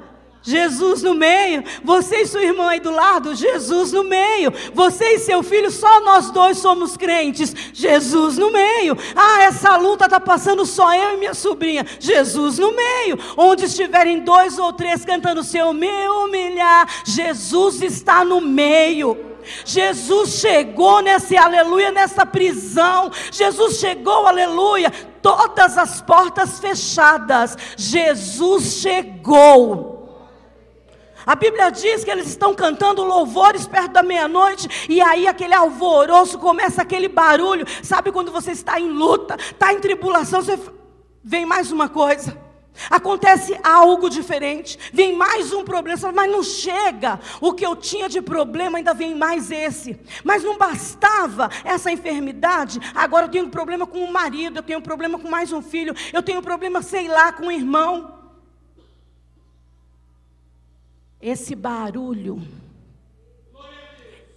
Jesus 0.49 1.03
no 1.03 1.15
meio. 1.15 1.63
Você 1.85 2.23
e 2.23 2.27
sua 2.27 2.43
irmã 2.43 2.71
aí 2.71 2.81
do 2.81 2.91
lado, 2.91 3.35
Jesus 3.35 3.93
no 3.93 4.03
meio. 4.03 4.51
Você 4.73 5.05
e 5.17 5.19
seu 5.19 5.43
filho, 5.43 5.71
só 5.71 6.01
nós 6.01 6.31
dois 6.31 6.57
somos 6.57 6.97
crentes. 6.97 7.55
Jesus 7.75 8.39
no 8.39 8.51
meio. 8.51 8.97
Ah, 9.15 9.43
essa 9.43 9.77
luta 9.77 10.07
está 10.07 10.19
passando 10.19 10.65
só 10.65 10.95
eu 10.95 11.15
e 11.15 11.17
minha 11.19 11.35
sobrinha. 11.35 11.85
Jesus 12.01 12.59
no 12.59 12.75
meio. 12.75 13.19
Onde 13.37 13.67
estiverem 13.67 14.21
dois 14.21 14.59
ou 14.59 14.73
três 14.73 15.05
cantando 15.05 15.45
seu 15.45 15.75
me 15.75 16.09
humilhar, 16.09 16.89
Jesus 17.05 17.83
está 17.83 18.25
no 18.25 18.41
meio. 18.41 19.19
Jesus 19.67 20.41
chegou 20.41 21.03
nesse 21.03 21.37
aleluia, 21.37 21.93
nessa 21.93 22.25
prisão. 22.25 23.11
Jesus 23.31 23.79
chegou, 23.79 24.27
aleluia. 24.27 24.91
Todas 25.21 25.77
as 25.77 26.01
portas 26.01 26.59
fechadas. 26.59 27.55
Jesus 27.77 28.81
chegou. 28.81 29.98
A 31.29 31.35
Bíblia 31.35 31.69
diz 31.69 32.05
que 32.05 32.11
eles 32.11 32.27
estão 32.27 32.55
cantando 32.55 33.05
louvores 33.05 33.67
perto 33.67 33.93
da 33.93 34.03
meia-noite, 34.03 34.87
e 34.89 34.99
aí 34.99 35.27
aquele 35.27 35.53
alvoroço, 35.53 36.39
começa 36.39 36.81
aquele 36.81 37.07
barulho. 37.07 37.67
Sabe 37.83 38.11
quando 38.11 38.33
você 38.33 38.53
está 38.53 38.81
em 38.81 38.89
luta, 38.89 39.37
está 39.39 39.75
em 39.75 39.79
tribulação, 39.79 40.41
você 40.41 40.59
vem 41.23 41.45
mais 41.45 41.71
uma 41.71 41.87
coisa. 41.87 42.35
Acontece 42.89 43.61
algo 43.63 44.09
diferente, 44.09 44.79
vem 44.91 45.15
mais 45.15 45.53
um 45.53 45.65
problema, 45.65 46.11
mas 46.13 46.33
não 46.33 46.43
chega. 46.43 47.21
O 47.43 47.53
que 47.53 47.67
eu 47.67 47.77
tinha 47.77 48.09
de 48.09 48.23
problema 48.23 48.79
ainda 48.79 48.95
vem 48.95 49.15
mais 49.15 49.51
esse. 49.51 50.01
Mas 50.25 50.43
não 50.43 50.57
bastava 50.57 51.51
essa 51.63 51.93
enfermidade, 51.93 52.81
agora 52.95 53.27
eu 53.27 53.31
tenho 53.31 53.45
um 53.45 53.51
problema 53.51 53.87
com 53.87 54.03
o 54.03 54.11
marido, 54.11 54.61
eu 54.61 54.63
tenho 54.63 54.79
um 54.79 54.83
problema 54.83 55.19
com 55.19 55.29
mais 55.29 55.53
um 55.53 55.61
filho, 55.61 55.95
eu 56.11 56.23
tenho 56.23 56.39
um 56.39 56.43
problema, 56.43 56.81
sei 56.81 57.07
lá, 57.07 57.33
com 57.33 57.49
o 57.49 57.53
irmão. 57.53 58.18
Esse 61.21 61.55
barulho, 61.55 62.41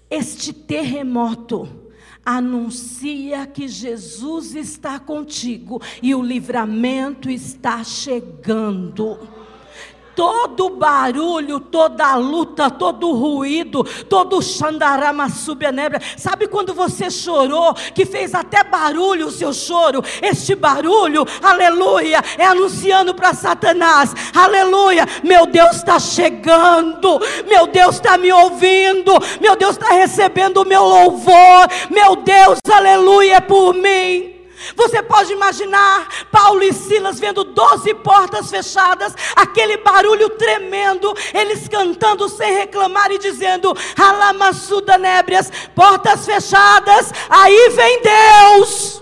este 0.10 0.52
terremoto, 0.52 1.92
anuncia 2.26 3.48
que 3.48 3.68
Jesus 3.68 4.56
está 4.56 5.00
contigo 5.00 5.82
e 6.02 6.14
o 6.14 6.22
livramento 6.22 7.30
está 7.30 7.84
chegando 7.84 9.41
todo 10.16 10.70
barulho, 10.70 11.60
toda 11.60 12.16
luta, 12.16 12.70
todo 12.70 13.12
ruído, 13.14 13.84
todo 14.10 14.42
xandarama 14.42 15.30
subnebra. 15.30 16.02
Sabe 16.18 16.48
quando 16.48 16.74
você 16.74 17.10
chorou, 17.10 17.74
que 17.74 18.06
fez 18.06 18.34
até 18.34 18.64
barulho 18.64 19.28
o 19.28 19.32
seu 19.32 19.54
choro? 19.54 20.04
Este 20.22 20.56
barulho, 20.56 21.26
aleluia, 21.42 22.24
é 22.38 22.46
anunciando 22.46 23.14
para 23.14 23.34
Satanás: 23.34 24.14
aleluia, 24.36 25.06
meu 25.24 25.46
Deus 25.46 25.78
está 25.78 26.00
chegando, 26.00 27.20
meu 27.48 27.68
Deus 27.68 27.96
está 27.96 28.18
me 28.18 28.32
ouvindo, 28.32 29.14
meu 29.40 29.56
Deus 29.56 29.72
está 29.72 29.94
recebendo 29.94 30.62
o 30.62 30.68
meu 30.68 30.84
louvor, 30.84 31.68
meu 31.90 32.16
Deus, 32.18 32.60
aleluia, 32.72 33.36
é 33.36 33.42
por 33.42 33.74
mim. 33.74 34.41
Você 34.76 35.02
pode 35.02 35.34
imaginar 35.34 36.08
Paulo 36.32 36.62
e 36.64 36.72
Silas 36.74 37.20
vendo 37.20 37.44
doze 37.44 37.94
portas 37.94 38.50
fechadas, 38.50 39.14
aquele 39.36 39.76
barulho 39.78 40.30
tremendo, 40.30 41.14
eles 41.34 41.68
cantando 41.68 42.30
sem 42.30 42.54
reclamar 42.54 43.12
e 43.12 43.18
dizendo: 43.18 43.76
Alamassuda 44.00 44.98
nébrias, 44.98 45.52
portas 45.76 46.26
fechadas, 46.26 47.12
aí 47.30 47.70
vem 47.70 48.02
Deus. 48.02 49.02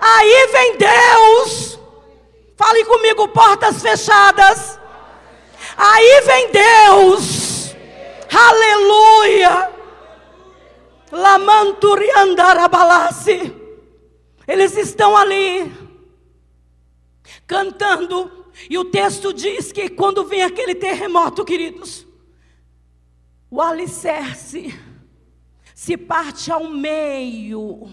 Aí 0.00 0.48
vem 0.52 0.76
Deus. 0.76 1.78
Fale 2.56 2.84
comigo, 2.84 3.26
portas 3.28 3.82
fechadas. 3.82 4.78
Aí 5.76 6.22
vem 6.26 6.50
Deus. 6.50 7.74
Aleluia. 8.32 9.70
Lamanturiandarabalasi. 11.10 13.63
Eles 14.46 14.76
estão 14.76 15.16
ali 15.16 15.72
cantando, 17.46 18.46
e 18.68 18.78
o 18.78 18.84
texto 18.84 19.32
diz 19.32 19.72
que 19.72 19.88
quando 19.88 20.24
vem 20.24 20.42
aquele 20.42 20.74
terremoto, 20.74 21.44
queridos, 21.44 22.06
o 23.50 23.60
alicerce 23.60 24.78
se 25.74 25.96
parte 25.96 26.50
ao 26.50 26.68
meio. 26.68 27.90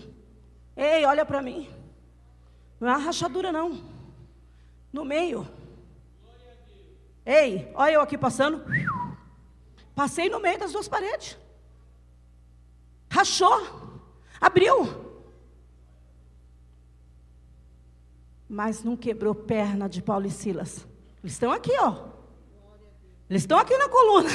Ei, 0.75 1.05
olha 1.05 1.25
para 1.25 1.41
mim. 1.41 1.69
Não 2.79 2.87
é 2.87 2.91
uma 2.91 2.97
rachadura, 2.97 3.51
não. 3.51 3.83
No 4.91 5.05
meio. 5.05 5.47
Ei, 7.25 7.71
olha 7.75 7.93
eu 7.93 8.01
aqui 8.01 8.17
passando. 8.17 8.63
Passei 9.93 10.29
no 10.29 10.39
meio 10.39 10.57
das 10.57 10.71
duas 10.71 10.87
paredes. 10.87 11.37
Rachou. 13.09 14.01
Abriu. 14.39 15.10
Mas 18.53 18.83
não 18.83 18.97
quebrou 18.97 19.33
perna 19.33 19.87
de 19.87 20.01
Paulo 20.01 20.27
e 20.27 20.29
Silas. 20.29 20.85
Eles 21.23 21.31
estão 21.31 21.53
aqui, 21.53 21.71
ó. 21.79 21.95
Eles 23.29 23.43
estão 23.43 23.57
aqui 23.57 23.77
na 23.77 23.87
coluna. 23.87 24.29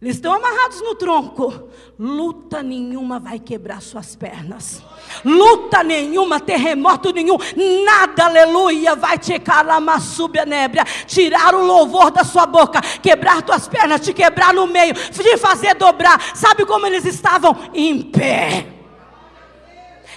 Eles 0.00 0.14
estão 0.14 0.32
amarrados 0.32 0.80
no 0.80 0.94
tronco. 0.94 1.68
Luta 1.98 2.62
nenhuma 2.62 3.18
vai 3.18 3.40
quebrar 3.40 3.82
suas 3.82 4.14
pernas. 4.14 4.80
Luta 5.24 5.82
nenhuma, 5.82 6.38
terremoto 6.38 7.12
nenhum, 7.12 7.36
nada, 7.84 8.26
aleluia, 8.26 8.94
vai 8.94 9.18
te 9.18 9.34
a 9.34 10.46
nébria, 10.46 10.84
tirar 11.08 11.52
o 11.52 11.66
louvor 11.66 12.12
da 12.12 12.22
sua 12.22 12.46
boca, 12.46 12.80
quebrar 13.02 13.42
tuas 13.42 13.66
pernas, 13.66 14.02
te 14.02 14.12
quebrar 14.12 14.54
no 14.54 14.68
meio, 14.68 14.94
te 14.94 15.36
fazer 15.36 15.74
dobrar. 15.74 16.36
Sabe 16.36 16.64
como 16.64 16.86
eles 16.86 17.04
estavam? 17.04 17.56
Em 17.74 18.02
pé. 18.02 18.81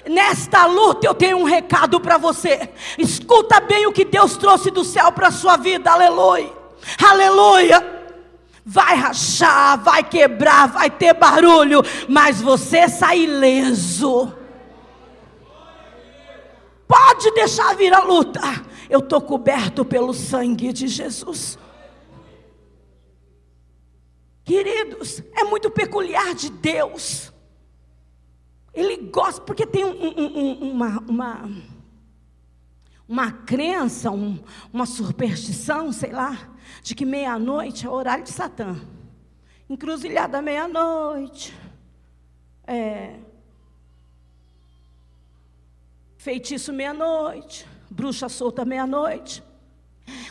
Nesta 0.07 0.65
luta 0.65 1.07
eu 1.07 1.13
tenho 1.13 1.37
um 1.37 1.43
recado 1.43 1.99
para 1.99 2.17
você. 2.17 2.69
Escuta 2.97 3.59
bem 3.59 3.87
o 3.87 3.91
que 3.91 4.05
Deus 4.05 4.37
trouxe 4.37 4.69
do 4.69 4.83
céu 4.83 5.11
para 5.11 5.27
a 5.27 5.31
sua 5.31 5.57
vida. 5.57 5.91
Aleluia. 5.91 6.51
Aleluia 7.03 7.95
vai 8.67 8.95
rachar, 8.95 9.79
vai 9.83 10.03
quebrar, 10.03 10.67
vai 10.67 10.89
ter 10.89 11.13
barulho, 11.13 11.83
mas 12.09 12.41
você 12.41 12.89
sai 12.89 13.19
ileso. 13.19 14.33
Pode 16.87 17.31
deixar 17.31 17.75
vir 17.75 17.93
a 17.93 18.03
luta. 18.03 18.41
Eu 18.89 18.99
estou 18.99 19.21
coberto 19.21 19.85
pelo 19.85 20.13
sangue 20.13 20.73
de 20.73 20.87
Jesus. 20.87 21.59
Queridos, 24.43 25.23
é 25.35 25.43
muito 25.43 25.69
peculiar 25.69 26.33
de 26.33 26.49
Deus. 26.49 27.31
Ele 28.75 28.97
gosta, 28.97 29.41
porque 29.41 29.65
tem 29.65 29.85
um, 29.85 29.89
um, 29.89 30.39
um, 30.39 30.71
uma, 30.71 30.99
uma, 31.07 31.49
uma 33.07 33.31
crença, 33.31 34.11
uma 34.11 34.85
superstição, 34.85 35.93
sei 35.93 36.11
lá, 36.11 36.37
de 36.83 36.93
que 36.93 37.05
meia-noite 37.05 37.87
é 37.87 37.89
horário 37.89 38.25
de 38.25 38.31
Satã. 38.31 38.75
Encruzilhada 39.69 40.41
meia-noite. 40.41 41.55
É, 42.67 43.17
feitiço 46.17 46.73
meia-noite. 46.73 47.65
Bruxa 47.89 48.27
solta 48.27 48.65
meia-noite. 48.65 49.41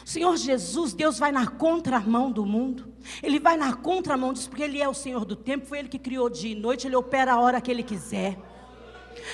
O 0.05 0.09
Senhor 0.09 0.37
Jesus, 0.37 0.93
Deus 0.93 1.19
vai 1.19 1.33
na 1.33 1.47
contramão 1.47 2.31
do 2.31 2.45
mundo. 2.45 2.94
Ele 3.23 3.39
vai 3.39 3.57
na 3.57 3.75
contramão 3.75 4.33
disso, 4.33 4.49
porque 4.49 4.63
Ele 4.63 4.81
é 4.81 4.89
o 4.89 4.95
Senhor 4.95 5.25
do 5.25 5.37
tempo. 5.37 5.67
Foi 5.67 5.79
Ele 5.79 5.89
que 5.89 5.99
criou 5.99 6.29
dia 6.29 6.53
e 6.53 6.55
noite. 6.55 6.87
Ele 6.87 6.97
opera 6.97 7.33
a 7.33 7.41
hora 7.41 7.61
que 7.61 7.71
Ele 7.71 7.83
quiser. 7.83 8.37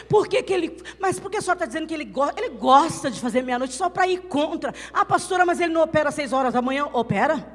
Por 0.09 0.29
que, 0.29 0.43
que 0.43 0.53
ele. 0.53 0.77
Mas 0.99 1.19
por 1.19 1.31
que 1.31 1.39
a 1.39 1.41
senhora 1.41 1.57
está 1.57 1.67
dizendo 1.67 1.87
que 1.87 1.95
ele, 1.95 2.05
go, 2.05 2.25
ele 2.37 2.51
gosta 2.51 3.11
de 3.11 3.21
fazer 3.21 3.43
meia-noite 3.43 3.75
só 3.75 3.89
para 3.89 4.07
ir 4.07 4.23
contra? 4.23 4.75
Ah, 4.93 5.05
pastora, 5.05 5.45
mas 5.45 5.61
ele 5.61 5.73
não 5.73 5.83
opera 5.83 6.11
às 6.11 6.15
seis 6.15 6.33
horas 6.33 6.53
da 6.53 6.63
manhã? 6.63 6.87
Opera. 6.93 7.47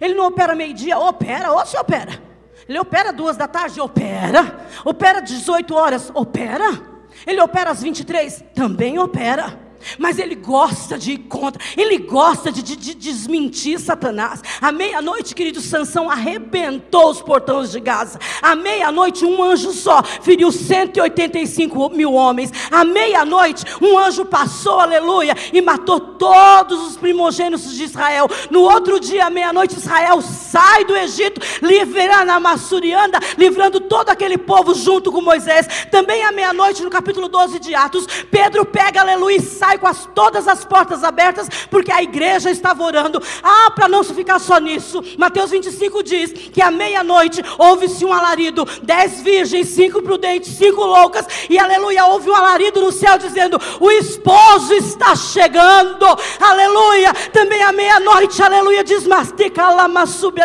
Ele 0.00 0.14
não 0.14 0.26
opera 0.26 0.54
meio-dia? 0.54 0.98
Opera. 0.98 1.52
Ou 1.52 1.64
se 1.64 1.76
opera. 1.76 2.20
Ele 2.68 2.78
opera 2.78 3.12
duas 3.12 3.36
da 3.36 3.48
tarde? 3.48 3.80
Opera. 3.80 4.66
Opera 4.84 5.20
18 5.20 5.74
horas? 5.74 6.10
Opera. 6.14 6.98
Ele 7.26 7.40
opera 7.40 7.70
às 7.70 7.82
23? 7.82 8.44
Também 8.54 8.98
opera. 8.98 9.67
Mas 9.98 10.18
ele 10.18 10.34
gosta 10.34 10.98
de 10.98 11.12
ir 11.12 11.18
contra, 11.18 11.62
ele 11.76 11.98
gosta 11.98 12.50
de, 12.50 12.62
de, 12.62 12.76
de 12.76 12.94
desmentir 12.94 13.78
Satanás. 13.78 14.42
À 14.60 14.72
meia-noite, 14.72 15.34
querido 15.34 15.60
Sansão 15.60 16.10
arrebentou 16.10 17.10
os 17.10 17.22
portões 17.22 17.70
de 17.70 17.80
Gaza. 17.80 18.18
À 18.42 18.54
meia-noite, 18.54 19.24
um 19.24 19.42
anjo 19.42 19.72
só 19.72 20.02
feriu 20.02 20.50
185 20.50 21.90
mil 21.90 22.12
homens. 22.12 22.52
À 22.70 22.84
meia-noite, 22.84 23.64
um 23.80 23.98
anjo 23.98 24.24
passou, 24.24 24.80
aleluia, 24.80 25.34
e 25.52 25.60
matou 25.60 26.00
todos 26.00 26.88
os 26.88 26.96
primogênitos 26.96 27.74
de 27.74 27.84
Israel. 27.84 28.28
No 28.50 28.62
outro 28.62 29.00
dia, 29.00 29.26
à 29.26 29.30
meia-noite, 29.30 29.76
Israel 29.76 30.20
sai 30.20 30.84
do 30.84 30.96
Egito, 30.96 31.40
livrando 31.62 32.32
a 32.32 32.40
Massurianda, 32.40 33.18
livrando 33.36 33.80
todo 33.80 34.10
aquele 34.10 34.38
povo 34.38 34.74
junto 34.74 35.12
com 35.12 35.20
Moisés. 35.20 35.86
Também 35.90 36.24
à 36.24 36.32
meia-noite, 36.32 36.82
no 36.82 36.90
capítulo 36.90 37.28
12 37.28 37.58
de 37.58 37.74
Atos, 37.74 38.06
Pedro 38.30 38.64
pega, 38.64 39.00
aleluia, 39.00 39.36
e 39.36 39.42
sai 39.42 39.67
sai 39.68 39.78
com 39.78 39.86
as, 39.86 40.08
todas 40.14 40.48
as 40.48 40.64
portas 40.64 41.04
abertas, 41.04 41.46
porque 41.70 41.92
a 41.92 42.02
igreja 42.02 42.50
estava 42.50 42.82
orando. 42.82 43.22
Ah, 43.42 43.70
para 43.70 43.86
não 43.86 44.02
ficar 44.02 44.38
só 44.38 44.58
nisso, 44.58 45.04
Mateus 45.18 45.50
25 45.50 46.02
diz 46.02 46.32
que 46.32 46.62
à 46.62 46.70
meia-noite 46.70 47.42
houve-se 47.58 48.04
um 48.04 48.12
alarido, 48.12 48.66
dez 48.82 49.20
virgens, 49.20 49.68
cinco 49.68 50.00
prudentes, 50.02 50.56
cinco 50.56 50.82
loucas, 50.84 51.26
e 51.50 51.58
aleluia, 51.58 52.06
houve 52.06 52.30
um 52.30 52.34
alarido 52.34 52.80
no 52.80 52.90
céu 52.90 53.18
dizendo: 53.18 53.60
o 53.78 53.90
esposo 53.90 54.72
está 54.72 55.14
chegando, 55.14 56.06
aleluia. 56.40 57.12
Também 57.32 57.62
à 57.62 57.72
meia-noite, 57.72 58.42
aleluia, 58.42 58.82
diz 58.82 59.04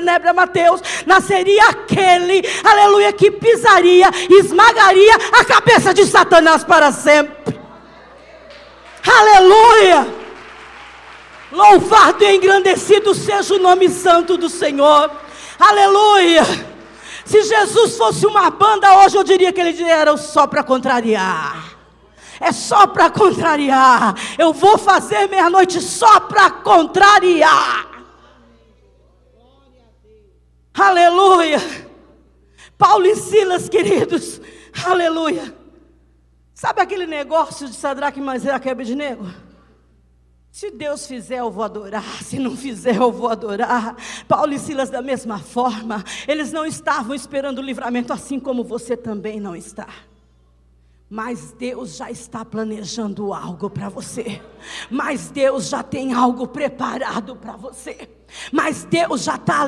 nebra 0.04 0.34
Mateus, 0.34 0.82
nasceria 1.06 1.64
aquele, 1.70 2.42
aleluia, 2.64 3.14
que 3.14 3.32
pisaria, 3.32 4.10
esmagaria 4.30 5.16
a 5.32 5.46
cabeça 5.46 5.94
de 5.94 6.06
Satanás 6.06 6.64
para 6.64 6.92
sempre. 6.92 7.53
Aleluia! 9.20 10.08
Louvado 11.52 12.24
e 12.24 12.36
engrandecido 12.36 13.14
seja 13.14 13.54
o 13.54 13.60
nome 13.60 13.88
santo 13.88 14.38
do 14.38 14.50
Senhor. 14.50 15.12
Aleluia! 15.60 16.44
Se 17.24 17.44
Jesus 17.44 17.96
fosse 17.96 18.26
uma 18.26 18.50
banda 18.50 19.00
hoje, 19.00 19.16
eu 19.16 19.24
diria 19.24 19.54
que 19.54 19.62
ele 19.62 19.84
era 19.84 20.18
só 20.18 20.48
para 20.48 20.64
contrariar. 20.64 21.78
É 22.40 22.52
só 22.52 22.88
para 22.88 23.10
contrariar. 23.10 24.16
Eu 24.38 24.52
vou 24.52 24.78
fazer 24.78 25.30
meia-noite 25.30 25.80
só 25.80 26.20
para 26.22 26.50
contrariar. 26.50 27.88
Aleluia. 30.74 31.62
Paulo 32.78 33.06
e 33.06 33.16
Silas, 33.16 33.70
queridos. 33.70 34.42
Aleluia 34.84 35.63
Sabe 36.64 36.80
aquele 36.80 37.06
negócio 37.06 37.68
de 37.68 37.76
Sadraque, 37.76 38.22
Maseira, 38.22 38.58
e 38.88 38.96
nego? 38.96 39.28
Se 40.50 40.72
Deus 40.72 41.06
fizer, 41.06 41.40
eu 41.40 41.52
vou 41.52 41.62
adorar. 41.62 42.24
Se 42.24 42.40
não 42.40 42.56
fizer, 42.56 42.96
eu 42.96 43.12
vou 43.12 43.28
adorar. 43.28 43.98
Paulo 44.30 44.54
e 44.54 44.58
Silas, 44.58 44.90
da 44.90 45.02
mesma 45.02 45.40
forma, 45.40 46.02
eles 46.26 46.54
não 46.54 46.66
estavam 46.66 47.14
esperando 47.14 47.58
o 47.58 47.62
livramento, 47.62 48.14
assim 48.14 48.40
como 48.40 48.64
você 48.64 48.96
também 48.96 49.42
não 49.42 49.54
está. 49.54 49.90
Mas 51.10 51.52
Deus 51.52 51.98
já 51.98 52.10
está 52.10 52.46
planejando 52.46 53.34
algo 53.34 53.70
para 53.70 53.90
você. 53.90 54.42
Mas 54.90 55.30
Deus 55.30 55.68
já 55.68 55.84
tem 55.84 56.14
algo 56.14 56.48
preparado 56.48 57.36
para 57.36 57.58
você. 57.58 58.10
Mas 58.54 58.86
Deus 58.86 59.26
já 59.26 59.36
está 59.36 59.68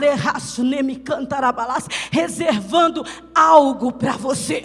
reservando 2.10 3.04
algo 3.36 3.92
para 3.92 4.14
você. 4.14 4.64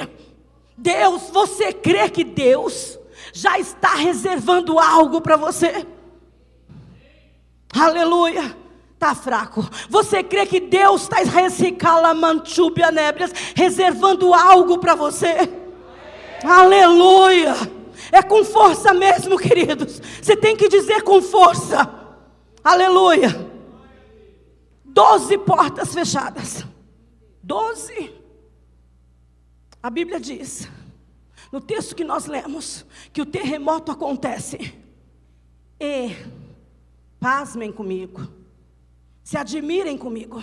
Deus, 0.80 1.28
você 1.30 1.74
crê 1.74 2.08
que 2.08 2.24
Deus 2.24 2.98
já 3.34 3.58
está 3.58 3.94
reservando 3.94 4.78
algo 4.78 5.20
para 5.20 5.36
você? 5.36 5.86
Aleluia. 7.72 8.56
Está 8.94 9.14
fraco. 9.14 9.68
Você 9.88 10.22
crê 10.22 10.46
que 10.46 10.58
Deus 10.58 11.02
está 11.02 11.16
reservando 13.54 14.32
algo 14.34 14.78
para 14.78 14.94
você? 14.94 15.50
Aleluia. 16.42 17.54
É 18.10 18.22
com 18.22 18.42
força 18.42 18.94
mesmo, 18.94 19.38
queridos. 19.38 20.00
Você 20.20 20.34
tem 20.34 20.56
que 20.56 20.68
dizer 20.68 21.02
com 21.02 21.20
força. 21.20 21.88
Aleluia. 22.64 23.50
Doze 24.84 25.36
portas 25.36 25.92
fechadas. 25.92 26.64
Doze. 27.42 28.19
A 29.82 29.88
Bíblia 29.88 30.20
diz, 30.20 30.68
no 31.50 31.60
texto 31.60 31.96
que 31.96 32.04
nós 32.04 32.26
lemos, 32.26 32.84
que 33.12 33.22
o 33.22 33.26
terremoto 33.26 33.90
acontece. 33.90 34.74
E, 35.78 36.10
pasmem 37.18 37.72
comigo, 37.72 38.28
se 39.24 39.36
admirem 39.36 39.96
comigo. 39.96 40.42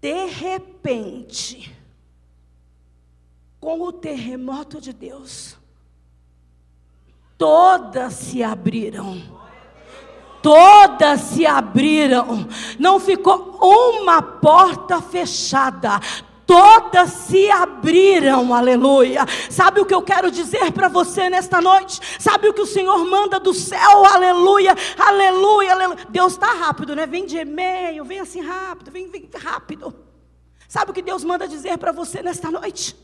De 0.00 0.26
repente, 0.26 1.76
com 3.60 3.82
o 3.82 3.92
terremoto 3.92 4.80
de 4.80 4.92
Deus, 4.92 5.58
todas 7.36 8.14
se 8.14 8.42
abriram 8.42 9.45
todas 10.46 11.22
se 11.22 11.44
abriram, 11.44 12.46
não 12.78 13.00
ficou 13.00 13.58
uma 13.60 14.22
porta 14.22 15.02
fechada, 15.02 15.98
todas 16.46 17.10
se 17.10 17.50
abriram, 17.50 18.54
aleluia. 18.54 19.26
Sabe 19.50 19.80
o 19.80 19.84
que 19.84 19.92
eu 19.92 20.02
quero 20.02 20.30
dizer 20.30 20.70
para 20.70 20.86
você 20.86 21.28
nesta 21.28 21.60
noite? 21.60 22.00
Sabe 22.20 22.48
o 22.48 22.54
que 22.54 22.60
o 22.60 22.66
Senhor 22.66 23.04
manda 23.06 23.40
do 23.40 23.52
céu, 23.52 24.04
aleluia, 24.06 24.76
aleluia, 24.96 25.72
aleluia. 25.72 26.06
Deus 26.10 26.34
está 26.34 26.52
rápido, 26.52 26.94
né? 26.94 27.08
Vem 27.08 27.26
de 27.26 27.38
e-mail, 27.38 28.04
vem 28.04 28.20
assim 28.20 28.40
rápido, 28.40 28.92
vem, 28.92 29.10
vem 29.10 29.28
rápido. 29.34 29.92
Sabe 30.68 30.92
o 30.92 30.94
que 30.94 31.02
Deus 31.02 31.24
manda 31.24 31.48
dizer 31.48 31.76
para 31.76 31.90
você 31.90 32.22
nesta 32.22 32.52
noite? 32.52 32.96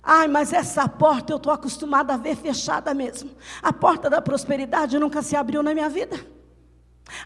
Ai, 0.00 0.28
mas 0.28 0.52
essa 0.52 0.86
porta 0.86 1.32
eu 1.32 1.38
estou 1.38 1.52
acostumada 1.52 2.14
a 2.14 2.16
ver 2.16 2.36
fechada 2.36 2.94
mesmo. 2.94 3.32
A 3.60 3.72
porta 3.72 4.08
da 4.08 4.22
prosperidade 4.22 4.96
nunca 5.00 5.20
se 5.20 5.34
abriu 5.34 5.60
na 5.60 5.74
minha 5.74 5.88
vida. 5.88 6.33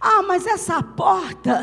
Ah, 0.01 0.23
mas 0.23 0.47
essa 0.47 0.83
porta, 0.83 1.63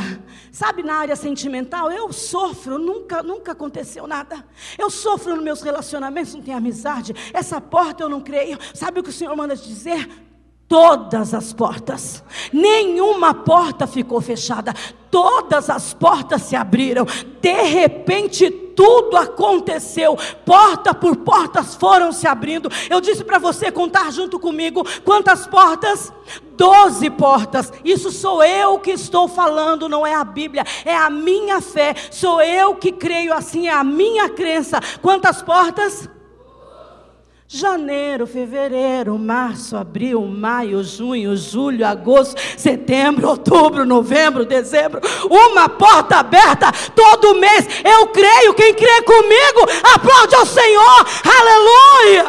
sabe, 0.52 0.84
na 0.84 0.96
área 0.96 1.16
sentimental, 1.16 1.92
eu 1.92 2.12
sofro, 2.12 2.78
nunca, 2.78 3.22
nunca 3.22 3.52
aconteceu 3.52 4.08
nada. 4.08 4.46
Eu 4.78 4.90
sofro 4.90 5.36
nos 5.36 5.44
meus 5.44 5.62
relacionamentos, 5.62 6.34
não 6.34 6.42
tem 6.42 6.54
amizade. 6.54 7.14
Essa 7.34 7.60
porta 7.60 8.04
eu 8.04 8.10
não 8.10 8.22
creio. 8.22 8.58
Sabe 8.74 9.00
o 9.00 9.04
que 9.04 9.10
o 9.10 9.14
Senhor 9.14 9.36
manda 9.36 9.56
dizer? 9.56 10.10
Todas 10.68 11.34
as 11.34 11.54
portas, 11.54 12.24
nenhuma 12.52 13.34
porta 13.34 13.86
ficou 13.86 14.20
fechada, 14.20 14.74
todas 15.12 15.70
as 15.70 15.94
portas 15.94 16.42
se 16.42 16.56
abriram. 16.56 17.06
De 17.40 17.62
repente, 17.62 18.65
tudo 18.76 19.18
aconteceu, 19.18 20.18
porta 20.46 20.94
por 20.94 21.16
portas 21.18 21.76
foram 21.76 22.12
se 22.12 22.28
abrindo. 22.28 22.70
Eu 22.90 23.00
disse 23.00 23.24
para 23.24 23.40
você 23.40 23.72
contar 23.72 24.12
junto 24.12 24.40
comigo 24.40 24.86
quantas 25.04 25.48
portas? 25.48 26.12
Doze 26.58 27.10
portas. 27.10 27.72
Isso 27.84 28.12
sou 28.12 28.44
eu 28.44 28.80
que 28.80 28.92
estou 28.92 29.28
falando, 29.28 29.90
não 29.90 30.06
é 30.06 30.14
a 30.14 30.24
Bíblia, 30.24 30.64
é 30.84 30.96
a 30.96 31.10
minha 31.10 31.62
fé. 31.62 31.96
Sou 32.12 32.42
eu 32.42 32.76
que 32.76 32.92
creio 32.92 33.34
assim, 33.34 33.68
é 33.68 33.74
a 33.74 33.84
minha 33.84 34.30
crença. 34.30 34.80
Quantas 35.02 35.42
portas? 35.42 36.10
Janeiro, 37.48 38.26
fevereiro, 38.26 39.20
março, 39.20 39.78
abril, 39.78 40.22
maio, 40.22 40.84
junho, 40.84 41.38
julho, 41.38 41.86
agosto, 41.86 42.42
setembro, 42.58 43.30
outubro, 43.30 43.86
novembro, 43.86 44.46
dezembro. 44.46 45.00
Uma 45.30 45.70
porta 45.70 46.16
aberta 46.18 46.72
todo 46.96 47.36
mês. 47.36 47.68
Eu 47.84 48.08
creio. 48.08 48.56
Quem 48.56 48.74
crê 48.74 49.00
comigo, 49.04 49.70
aplaude 49.94 50.34
ao 50.34 50.46
Senhor. 50.46 51.06
Aleluia. 51.24 52.26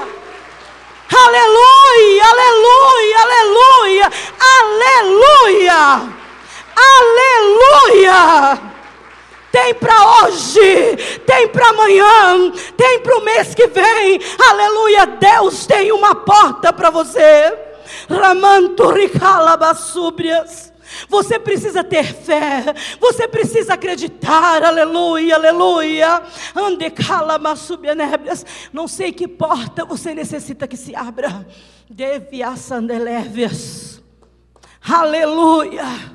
Aleluia, 1.08 2.24
aleluia, 2.24 3.18
aleluia, 3.22 4.10
aleluia, 4.60 6.12
aleluia 6.76 8.75
tem 9.56 9.74
para 9.74 10.20
hoje, 10.20 10.96
tem 11.24 11.48
para 11.48 11.70
amanhã, 11.70 12.52
tem 12.76 13.00
para 13.00 13.16
o 13.16 13.24
mês 13.24 13.54
que 13.54 13.66
vem. 13.68 14.20
Aleluia, 14.50 15.06
Deus 15.06 15.64
tem 15.64 15.90
uma 15.92 16.14
porta 16.14 16.74
para 16.74 16.90
você. 16.90 17.56
Ramanto 18.06 18.90
ricalabasúbrias. 18.90 20.74
Você 21.08 21.38
precisa 21.38 21.82
ter 21.82 22.04
fé, 22.04 22.64
você 23.00 23.26
precisa 23.26 23.72
acreditar, 23.74 24.62
aleluia, 24.62 25.36
aleluia. 25.36 26.22
Ande 26.54 26.90
calamassubienébrias. 26.90 28.44
Não 28.74 28.86
sei 28.86 29.10
que 29.10 29.26
porta 29.26 29.86
você 29.86 30.12
necessita 30.12 30.68
que 30.68 30.76
se 30.76 30.94
abra. 30.94 31.46
Deviaçandelevias. 31.88 34.02
Aleluia. 34.86 36.14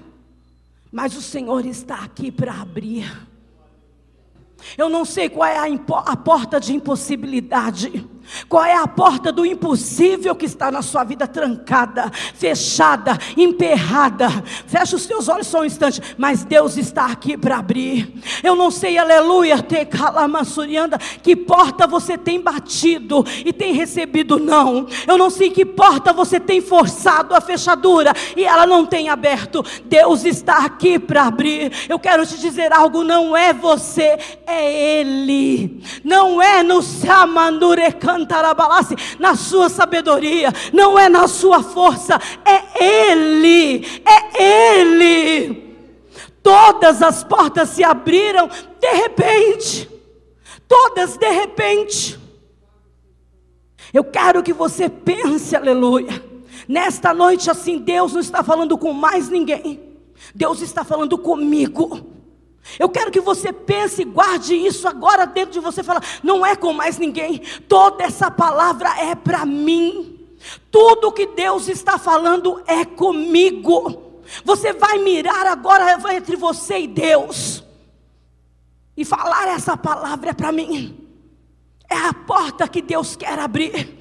Mas 0.92 1.18
o 1.18 1.24
Senhor 1.24 1.66
está 1.66 2.04
aqui 2.04 2.32
para 2.32 2.54
abrir. 2.54 3.31
Eu 4.78 4.90
não 4.90 5.06
sei 5.06 5.30
qual 5.30 5.50
é 5.50 5.58
a, 5.58 5.66
a, 6.06 6.18
porta 6.18 6.60
de 6.60 6.74
impossibilidade, 6.74 8.08
qual 8.48 8.64
é 8.64 8.76
a 8.76 8.88
porta 8.88 9.32
do 9.32 9.46
impossível 9.46 10.36
que 10.36 10.46
está 10.46 10.72
na 10.72 10.82
sua 10.82 11.04
vida 11.04 11.28
trancada, 11.28 12.12
fechada, 12.36 13.18
emperrada. 13.38 14.30
Feche 14.68 14.96
os 14.96 15.04
seus 15.04 15.28
olhos 15.28 15.48
só 15.48 15.62
um 15.62 15.66
instante, 15.66 16.02
mas 16.18 16.44
Deus 16.44 16.78
está 16.78 17.06
aqui 17.06 17.38
para 17.38 17.58
abrir. 17.58 18.14
Eu 18.44 18.56
não 18.56 18.72
sei, 18.72 18.98
aleluia, 18.98 19.62
te 19.62 19.86
calamassurianda, 19.86 20.98
que 20.98 21.36
porta 21.36 21.88
você 21.88 22.18
tem 22.18 22.40
batido 22.40 23.26
e 23.46 23.52
tem 23.54 23.74
recebido 23.74 24.40
não. 24.40 24.88
Eu 25.08 25.18
não 25.18 25.30
sei 25.30 25.50
que 25.50 25.66
porta 25.66 26.14
você 26.14 26.40
tem 26.40 26.62
forçado 26.62 27.36
a 27.36 27.42
fechadura 27.42 28.14
e 28.36 28.44
ela 28.44 28.66
não 28.66 28.86
tem 28.86 29.10
aberto. 29.10 29.64
Deus 29.86 30.26
está 30.26 30.66
aqui 30.66 30.98
para 30.98 31.24
abrir. 31.24 31.72
Eu 31.90 32.00
quero 32.00 32.26
te 32.26 32.38
dizer 32.40 32.72
algo, 32.74 33.04
não 33.04 33.36
é 33.36 33.54
você, 33.54 34.18
é 34.46 35.00
Ele. 35.00 35.82
Não 36.04 36.42
é 36.42 36.64
no 36.64 36.82
Samandure 36.82 37.92
Cantarabalassi, 38.12 38.96
na 39.18 39.36
sua 39.36 39.70
sabedoria, 39.70 40.50
não 40.74 41.00
é 41.00 41.08
na 41.08 41.28
sua 41.28 41.64
força, 41.64 42.20
é 42.46 42.84
Ele, 42.84 43.86
é 44.06 44.80
Ele. 44.80 45.72
Todas 46.44 47.02
as 47.02 47.24
portas 47.24 47.70
se 47.70 47.84
abriram 47.84 48.50
de 48.80 48.92
repente, 48.92 49.90
todas 50.68 51.16
de 51.16 51.30
repente. 51.30 52.20
Eu 53.94 54.04
quero 54.04 54.44
que 54.44 54.54
você 54.54 54.90
pense, 54.90 55.56
aleluia. 55.56 56.32
Nesta 56.68 57.14
noite, 57.14 57.50
assim, 57.50 57.78
Deus 57.78 58.14
não 58.14 58.22
está 58.22 58.44
falando 58.44 58.78
com 58.78 58.92
mais 58.92 59.30
ninguém, 59.30 59.80
Deus 60.36 60.62
está 60.62 60.84
falando 60.84 61.18
comigo. 61.18 62.21
Eu 62.78 62.90
quero 62.90 63.12
que 63.12 63.20
você 63.20 63.52
pense 63.52 64.02
e 64.02 64.06
guarde 64.06 64.56
isso 64.56 64.88
agora 64.88 65.26
dentro 65.26 65.54
de 65.54 65.60
você. 65.60 65.84
Fala, 65.84 66.02
não 66.24 66.46
é 66.46 66.56
com 66.56 66.74
mais 66.74 66.98
ninguém. 66.98 67.40
Toda 67.68 68.04
essa 68.04 68.30
palavra 68.30 68.90
é 69.00 69.16
para 69.16 69.46
mim. 69.46 70.20
Tudo 70.70 71.12
que 71.12 71.28
Deus 71.28 71.68
está 71.68 71.98
falando 71.98 72.62
é 72.66 72.86
comigo. 72.86 74.22
Você 74.44 74.74
vai 74.74 74.98
mirar 74.98 75.46
agora 75.46 76.00
entre 76.16 76.36
você 76.36 76.80
e 76.80 76.88
Deus 76.88 77.64
e 78.96 79.06
falar 79.06 79.48
essa 79.50 79.76
palavra 79.76 80.30
é 80.30 80.34
para 80.34 80.52
mim. 80.52 80.98
É 81.90 81.96
a 81.96 82.14
porta 82.14 82.68
que 82.68 82.82
Deus 82.82 83.16
quer 83.16 83.38
abrir. 83.40 84.01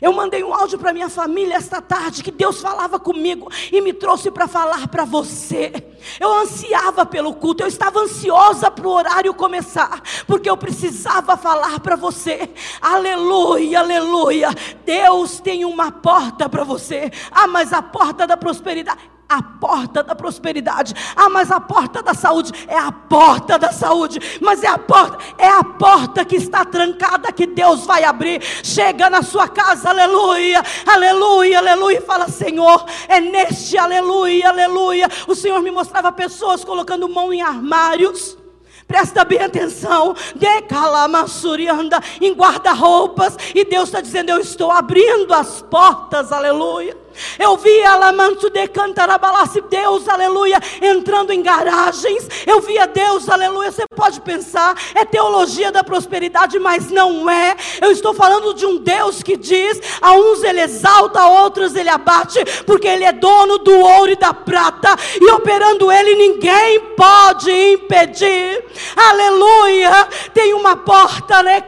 Eu 0.00 0.12
mandei 0.12 0.42
um 0.42 0.52
áudio 0.52 0.78
para 0.78 0.92
minha 0.92 1.08
família 1.08 1.56
esta 1.56 1.80
tarde 1.80 2.22
que 2.22 2.30
Deus 2.30 2.60
falava 2.60 2.98
comigo 2.98 3.50
e 3.70 3.80
me 3.80 3.92
trouxe 3.92 4.30
para 4.30 4.48
falar 4.48 4.88
para 4.88 5.04
você. 5.04 5.72
Eu 6.18 6.32
ansiava 6.32 7.06
pelo 7.06 7.34
culto, 7.34 7.62
eu 7.62 7.68
estava 7.68 8.00
ansiosa 8.00 8.70
para 8.70 8.86
o 8.86 8.90
horário 8.90 9.34
começar, 9.34 10.02
porque 10.26 10.48
eu 10.50 10.56
precisava 10.56 11.36
falar 11.36 11.78
para 11.80 11.96
você. 11.96 12.50
Aleluia, 12.80 13.80
aleluia. 13.80 14.48
Deus 14.84 15.40
tem 15.40 15.64
uma 15.64 15.92
porta 15.92 16.48
para 16.48 16.64
você. 16.64 17.10
Ah, 17.30 17.46
mas 17.46 17.72
a 17.72 17.82
porta 17.82 18.26
da 18.26 18.36
prosperidade 18.36 19.11
a 19.32 19.42
porta 19.42 20.02
da 20.02 20.14
prosperidade. 20.14 20.94
Ah, 21.16 21.28
mas 21.28 21.50
a 21.50 21.60
porta 21.60 22.02
da 22.02 22.14
saúde 22.14 22.52
é 22.66 22.76
a 22.76 22.92
porta 22.92 23.58
da 23.58 23.72
saúde, 23.72 24.38
mas 24.40 24.62
é 24.62 24.68
a 24.68 24.78
porta, 24.78 25.18
é 25.38 25.48
a 25.48 25.64
porta 25.64 26.24
que 26.24 26.36
está 26.36 26.64
trancada 26.64 27.32
que 27.32 27.46
Deus 27.46 27.84
vai 27.86 28.04
abrir. 28.04 28.42
Chega 28.42 29.08
na 29.10 29.22
sua 29.22 29.48
casa, 29.48 29.90
aleluia, 29.90 30.62
aleluia, 30.86 31.58
aleluia, 31.58 31.98
e 31.98 32.02
fala: 32.02 32.28
Senhor, 32.28 32.84
é 33.08 33.20
neste 33.20 33.78
aleluia, 33.78 34.48
aleluia. 34.48 35.08
O 35.26 35.34
Senhor 35.34 35.60
me 35.60 35.70
mostrava 35.70 36.12
pessoas 36.12 36.64
colocando 36.64 37.08
mão 37.08 37.32
em 37.32 37.42
armários. 37.42 38.38
Presta 38.86 39.24
bem 39.24 39.40
atenção. 39.40 40.14
Decalamassurianda 40.34 41.98
em 42.20 42.32
guarda-roupas. 42.34 43.36
E 43.54 43.64
Deus 43.64 43.88
está 43.88 44.00
dizendo: 44.00 44.30
Eu 44.30 44.38
estou 44.38 44.70
abrindo 44.70 45.32
as 45.32 45.62
portas, 45.62 46.30
aleluia. 46.30 47.01
Eu 47.38 47.56
vi 47.56 47.82
Alamanto 47.84 48.48
de 48.50 48.66
Cantarabalasse, 48.68 49.60
Deus, 49.62 50.08
aleluia, 50.08 50.58
entrando 50.80 51.32
em 51.32 51.42
garagens. 51.42 52.26
Eu 52.46 52.60
via 52.60 52.86
Deus, 52.86 53.28
aleluia. 53.28 53.70
Você 53.70 53.84
pode 53.94 54.20
pensar, 54.20 54.76
é 54.94 55.04
teologia 55.04 55.70
da 55.70 55.84
prosperidade, 55.84 56.58
mas 56.58 56.90
não 56.90 57.28
é. 57.28 57.56
Eu 57.80 57.90
estou 57.90 58.14
falando 58.14 58.54
de 58.54 58.64
um 58.64 58.78
Deus 58.78 59.22
que 59.22 59.36
diz: 59.36 59.80
a 60.00 60.12
uns 60.12 60.42
ele 60.42 60.60
exalta, 60.60 61.20
a 61.20 61.28
outros 61.28 61.74
ele 61.74 61.90
abate, 61.90 62.42
porque 62.66 62.88
ele 62.88 63.04
é 63.04 63.12
dono 63.12 63.58
do 63.58 63.78
ouro 63.78 64.12
e 64.12 64.16
da 64.16 64.32
prata, 64.32 64.96
e 65.20 65.30
operando 65.32 65.90
ele 65.92 66.14
ninguém 66.14 66.80
pode 66.96 67.50
impedir. 67.50 68.64
Aleluia. 68.96 70.08
Tem 70.32 70.54
uma 70.54 70.76
porta, 70.76 71.42
né? 71.42 71.62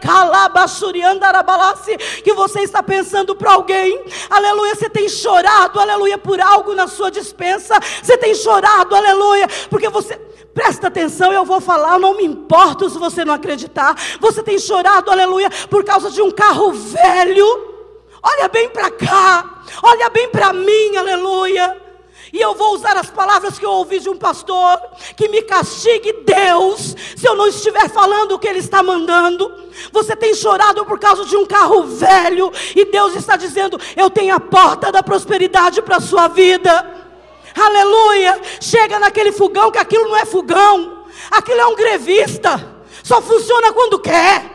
que 2.23 2.33
você 2.33 2.61
está 2.61 2.83
pensando 2.83 3.35
para 3.35 3.53
alguém. 3.53 4.03
Aleluia. 4.31 4.75
Você 4.75 4.89
tem 4.89 5.09
chorado 5.09 5.34
chorado, 5.35 5.81
aleluia, 5.81 6.17
por 6.17 6.41
algo 6.41 6.75
na 6.75 6.87
sua 6.87 7.11
dispensa. 7.11 7.75
Você 8.03 8.17
tem 8.17 8.35
chorado, 8.35 8.95
aleluia, 8.95 9.49
porque 9.69 9.89
você. 9.89 10.21
Presta 10.55 10.87
atenção, 10.87 11.33
eu 11.33 11.45
vou 11.45 11.61
falar, 11.61 11.99
não 11.99 12.17
me 12.17 12.25
importo 12.25 12.89
se 12.89 12.97
você 12.97 13.25
não 13.25 13.35
acreditar. 13.35 13.97
Você 14.21 14.41
tem 14.41 14.57
chorado, 14.57 15.11
aleluia, 15.11 15.51
por 15.69 15.83
causa 15.83 16.13
de 16.13 16.23
um 16.23 16.31
carro 16.31 16.71
velho. 16.71 17.75
Olha 18.23 18.49
bem 18.49 18.69
para 18.69 18.89
cá, 18.89 19.63
olha 19.83 20.09
bem 20.11 20.29
para 20.29 20.53
mim, 20.53 20.97
aleluia. 20.97 21.84
E 22.35 22.41
eu 22.41 22.53
vou 22.53 22.75
usar 22.75 22.97
as 22.97 23.09
palavras 23.09 23.61
que 23.61 23.65
eu 23.65 23.71
ouvi 23.71 24.01
de 24.01 24.11
um 24.11 24.17
pastor: 24.17 24.81
que 25.17 25.29
me 25.29 25.41
castigue 25.43 26.25
Deus, 26.25 26.97
se 27.17 27.29
eu 27.29 27.37
não 27.37 27.47
estiver 27.47 27.89
falando 27.89 28.33
o 28.33 28.39
que 28.41 28.49
Ele 28.49 28.59
está 28.59 28.83
mandando. 28.83 29.55
Você 29.93 30.17
tem 30.17 30.35
chorado 30.35 30.85
por 30.85 30.99
causa 30.99 31.25
de 31.25 31.37
um 31.37 31.47
carro 31.47 31.85
velho, 31.85 32.51
e 32.75 32.87
Deus 32.87 33.15
está 33.15 33.37
dizendo: 33.37 33.81
Eu 33.97 34.11
tenho 34.11 34.35
a 34.35 34.41
porta 34.41 34.91
da 34.91 35.01
prosperidade 35.01 35.81
para 35.81 35.99
a 35.99 36.01
sua 36.01 36.27
vida. 36.27 36.93
Aleluia! 37.55 38.41
Chega 38.61 38.99
naquele 38.99 39.31
fogão, 39.31 39.71
que 39.71 39.79
aquilo 39.79 40.09
não 40.09 40.17
é 40.17 40.25
fogão, 40.25 41.05
aquilo 41.31 41.61
é 41.61 41.67
um 41.67 41.77
grevista, 41.77 42.83
só 43.05 43.23
funciona 43.23 43.73
quando 43.73 44.01
quer. 44.01 44.54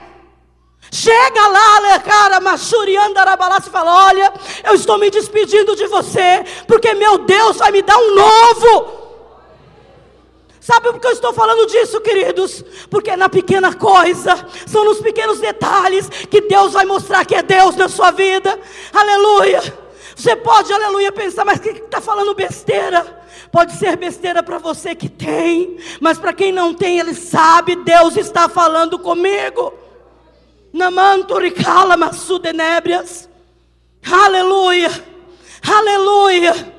Chega 0.91 1.47
lá, 1.47 1.99
cara, 1.99 2.39
Machurianda 2.39 3.21
Arabalá, 3.21 3.57
e 3.59 3.69
fala: 3.69 4.07
Olha, 4.07 4.33
eu 4.63 4.73
estou 4.73 4.97
me 4.97 5.09
despedindo 5.09 5.75
de 5.75 5.85
você, 5.87 6.43
porque 6.67 6.93
meu 6.93 7.19
Deus 7.19 7.57
vai 7.57 7.71
me 7.71 7.81
dar 7.81 7.97
um 7.97 8.15
novo. 8.15 8.99
Sabe 10.59 10.91
por 10.91 10.99
que 10.99 11.07
eu 11.07 11.11
estou 11.11 11.33
falando 11.33 11.65
disso, 11.65 11.99
queridos? 12.01 12.63
Porque 12.89 13.15
na 13.15 13.27
pequena 13.27 13.73
coisa, 13.73 14.45
são 14.67 14.85
nos 14.85 14.99
pequenos 14.99 15.39
detalhes 15.39 16.07
que 16.09 16.41
Deus 16.41 16.73
vai 16.73 16.85
mostrar 16.85 17.25
que 17.25 17.33
é 17.33 17.41
Deus 17.41 17.75
na 17.75 17.89
sua 17.89 18.11
vida. 18.11 18.59
Aleluia. 18.93 19.61
Você 20.15 20.35
pode, 20.35 20.71
aleluia, 20.71 21.11
pensar, 21.11 21.45
mas 21.45 21.59
que 21.59 21.69
está 21.69 22.01
falando 22.01 22.35
besteira? 22.35 23.19
Pode 23.51 23.73
ser 23.77 23.95
besteira 23.95 24.43
para 24.43 24.57
você 24.57 24.93
que 24.93 25.09
tem, 25.09 25.77
mas 25.99 26.19
para 26.19 26.33
quem 26.33 26.51
não 26.51 26.73
tem, 26.73 26.99
ele 26.99 27.15
sabe, 27.15 27.75
Deus 27.77 28.15
está 28.17 28.47
falando 28.47 28.99
comigo. 28.99 29.73
Namanturicala 30.71 31.97
massudenébrias. 31.97 33.29
Aleluia. 34.09 34.89
Aleluia. 35.67 36.73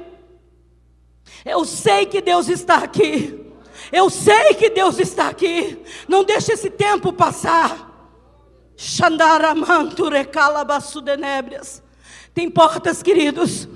Eu 1.45 1.65
sei 1.65 2.07
que 2.07 2.21
Deus 2.21 2.49
está 2.49 2.77
aqui. 2.77 3.39
Eu 3.91 4.09
sei 4.09 4.55
que 4.55 4.71
Deus 4.71 4.99
está 4.99 5.29
aqui. 5.29 5.83
Não 6.09 6.23
deixe 6.23 6.53
esse 6.53 6.71
tempo 6.71 7.13
passar. 7.13 7.89
Xandaramanturecala 8.77 10.65
bassudenébrias. 10.65 11.83
Tem 12.33 12.49
portas, 12.51 13.03
queridos. 13.03 13.69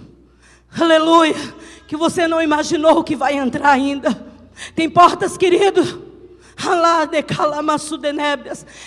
Aleluia. 0.79 1.35
Que 1.89 1.97
você 1.97 2.29
não 2.29 2.41
imaginou 2.41 3.03
que 3.03 3.17
vai 3.17 3.35
entrar 3.35 3.71
ainda. 3.71 4.33
Tem 4.75 4.89
portas, 4.89 5.37
queridos 5.37 6.04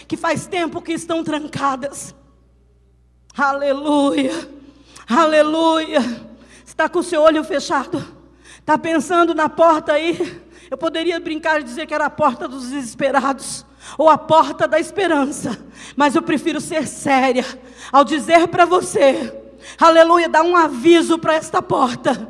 que 0.08 0.17
faz 0.17 0.47
tempo 0.47 0.82
que 0.82 0.93
estão 0.93 1.23
trancadas. 1.23 2.15
Aleluia, 3.38 4.49
aleluia. 5.08 5.99
Está 6.65 6.88
com 6.88 6.99
o 6.99 7.03
seu 7.03 7.21
olho 7.21 7.43
fechado, 7.43 8.03
está 8.60 8.77
pensando 8.77 9.34
na 9.34 9.49
porta 9.49 9.93
aí. 9.93 10.41
Eu 10.69 10.77
poderia 10.77 11.19
brincar 11.19 11.62
e 11.62 11.63
dizer 11.63 11.86
que 11.86 11.93
era 11.93 12.06
a 12.06 12.10
porta 12.10 12.47
dos 12.47 12.69
desesperados 12.69 13.65
ou 13.97 14.10
a 14.10 14.17
porta 14.17 14.67
da 14.67 14.80
esperança, 14.80 15.58
mas 15.95 16.15
eu 16.15 16.21
prefiro 16.21 16.60
ser 16.60 16.86
séria 16.88 17.45
ao 17.91 18.03
dizer 18.03 18.47
para 18.49 18.65
você, 18.65 19.34
aleluia, 19.80 20.27
dar 20.27 20.43
um 20.43 20.58
aviso 20.58 21.17
para 21.17 21.36
esta 21.36 21.62
porta. 21.62 22.30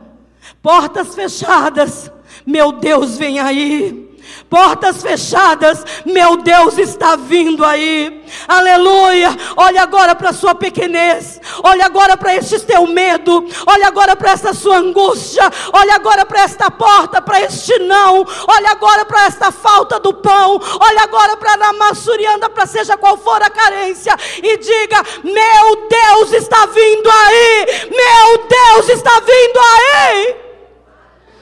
Portas 0.61 1.15
fechadas, 1.15 2.11
meu 2.45 2.71
Deus, 2.71 3.17
vem 3.17 3.39
aí 3.39 4.06
portas 4.49 5.01
fechadas, 5.01 5.83
meu 6.05 6.37
Deus 6.37 6.77
está 6.77 7.15
vindo 7.15 7.65
aí, 7.65 8.25
aleluia. 8.47 9.29
Olha 9.55 9.83
agora 9.83 10.15
para 10.15 10.29
a 10.29 10.33
sua 10.33 10.55
pequenez, 10.55 11.39
olha 11.63 11.85
agora 11.85 12.15
para 12.15 12.35
este 12.35 12.59
teu 12.61 12.87
medo, 12.87 13.45
olha 13.65 13.87
agora 13.87 14.15
para 14.15 14.31
essa 14.31 14.53
sua 14.53 14.77
angústia, 14.77 15.43
olha 15.73 15.95
agora 15.95 16.25
para 16.25 16.41
esta 16.41 16.71
porta, 16.71 17.21
para 17.21 17.41
este 17.41 17.77
não, 17.79 18.25
olha 18.47 18.71
agora 18.71 19.05
para 19.05 19.25
esta 19.25 19.51
falta 19.51 19.99
do 19.99 20.13
pão, 20.13 20.59
olha 20.79 21.01
agora 21.03 21.35
para 21.37 21.53
a 21.67 21.73
massurianda, 21.73 22.49
para 22.49 22.65
seja 22.65 22.97
qual 22.97 23.17
for 23.17 23.41
a 23.41 23.49
carência, 23.49 24.15
e 24.41 24.57
diga: 24.57 25.03
Meu 25.23 25.87
Deus 25.89 26.33
está 26.33 26.65
vindo 26.67 27.09
aí, 27.09 27.89
meu 27.89 28.47
Deus 28.47 28.89
está 28.89 29.19
vindo 29.19 29.59
aí, 29.59 30.35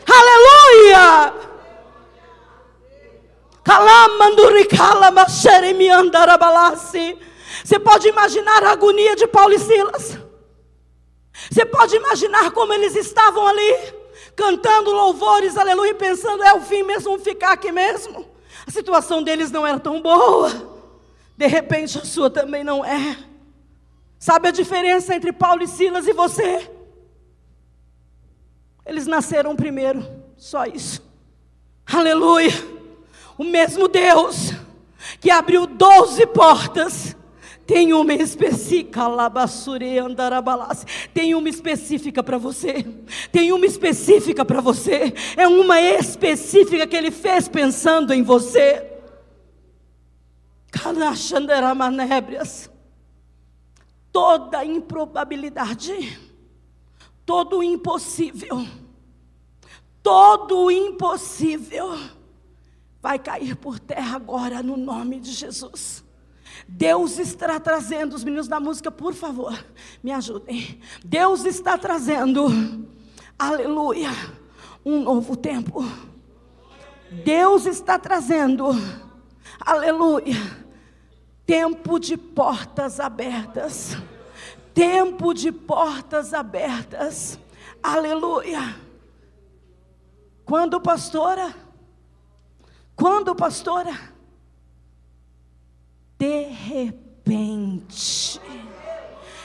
aleluia. 0.08 1.55
Você 7.64 7.80
pode 7.80 8.08
imaginar 8.08 8.64
a 8.64 8.72
agonia 8.72 9.16
de 9.16 9.26
Paulo 9.26 9.54
e 9.54 9.60
Silas. 9.60 10.20
Você 11.52 11.66
pode 11.66 11.96
imaginar 11.96 12.52
como 12.52 12.72
eles 12.74 12.96
estavam 12.96 13.46
ali, 13.48 13.94
cantando 14.36 14.92
louvores, 14.92 15.58
aleluia, 15.58 15.96
pensando, 15.96 16.44
é 16.44 16.54
o 16.54 16.62
fim 16.62 16.84
mesmo, 16.84 17.12
vamos 17.12 17.24
ficar 17.24 17.54
aqui 17.54 17.72
mesmo. 17.72 18.26
A 18.68 18.72
situação 18.72 19.24
deles 19.24 19.50
não 19.50 19.66
era 19.66 19.80
tão 19.80 20.00
boa. 20.00 20.52
De 21.36 21.48
repente 21.48 21.98
a 21.98 22.06
sua 22.06 22.30
também 22.30 22.64
não 22.64 22.86
é. 22.86 23.18
Sabe 24.20 24.48
a 24.48 24.52
diferença 24.52 25.16
entre 25.16 25.34
Paulo 25.34 25.64
e 25.64 25.68
Silas 25.68 26.08
e 26.08 26.14
você? 26.14 26.70
Eles 28.86 29.08
nasceram 29.08 29.56
primeiro, 29.56 30.06
só 30.38 30.66
isso. 30.66 31.04
Aleluia. 31.92 32.75
O 33.38 33.44
mesmo 33.44 33.88
Deus 33.88 34.54
que 35.20 35.30
abriu 35.30 35.66
doze 35.68 36.26
portas, 36.26 37.16
tem 37.66 37.94
uma 37.94 38.14
específica, 38.14 39.02
tem 41.18 41.34
uma 41.34 41.50
específica 41.50 42.24
para 42.24 42.38
você, 42.38 42.84
tem 43.32 43.52
uma 43.52 43.66
específica 43.66 44.46
para 44.46 44.62
você, 44.62 45.14
é 45.36 45.48
uma 45.48 45.82
específica 45.82 46.86
que 46.86 46.96
Ele 46.96 47.12
fez 47.12 47.48
pensando 47.48 48.14
em 48.14 48.22
você. 48.22 48.92
Toda 54.12 54.64
improbabilidade, 54.64 56.20
todo 57.26 57.64
impossível, 57.64 58.66
todo 60.04 60.70
impossível 60.70 61.98
vai 63.06 63.20
cair 63.20 63.56
por 63.56 63.78
terra 63.78 64.16
agora 64.16 64.64
no 64.64 64.76
nome 64.76 65.20
de 65.20 65.32
Jesus. 65.32 66.04
Deus 66.68 67.20
está 67.20 67.60
trazendo, 67.60 68.16
os 68.16 68.24
meninos 68.24 68.48
da 68.48 68.60
música, 68.60 68.90
por 68.90 69.14
favor, 69.14 69.64
me 70.02 70.12
ajudem. 70.12 70.82
Deus 71.04 71.46
está 71.46 71.78
trazendo, 71.78 72.48
aleluia, 73.38 74.10
um 74.84 75.04
novo 75.04 75.36
tempo. 75.36 75.86
Deus 77.24 77.68
está 77.68 78.00
trazendo, 78.00 78.72
aleluia, 79.60 80.66
tempo 81.46 82.00
de 82.00 82.18
portas 82.18 83.00
abertas. 83.00 83.96
Tempo 84.74 85.32
de 85.32 85.52
portas 85.52 86.34
abertas, 86.34 87.40
aleluia. 87.84 88.76
Quando, 90.44 90.82
pastora? 90.82 91.65
Quando, 92.96 93.36
pastora? 93.36 93.94
De 96.18 96.44
repente. 96.44 98.40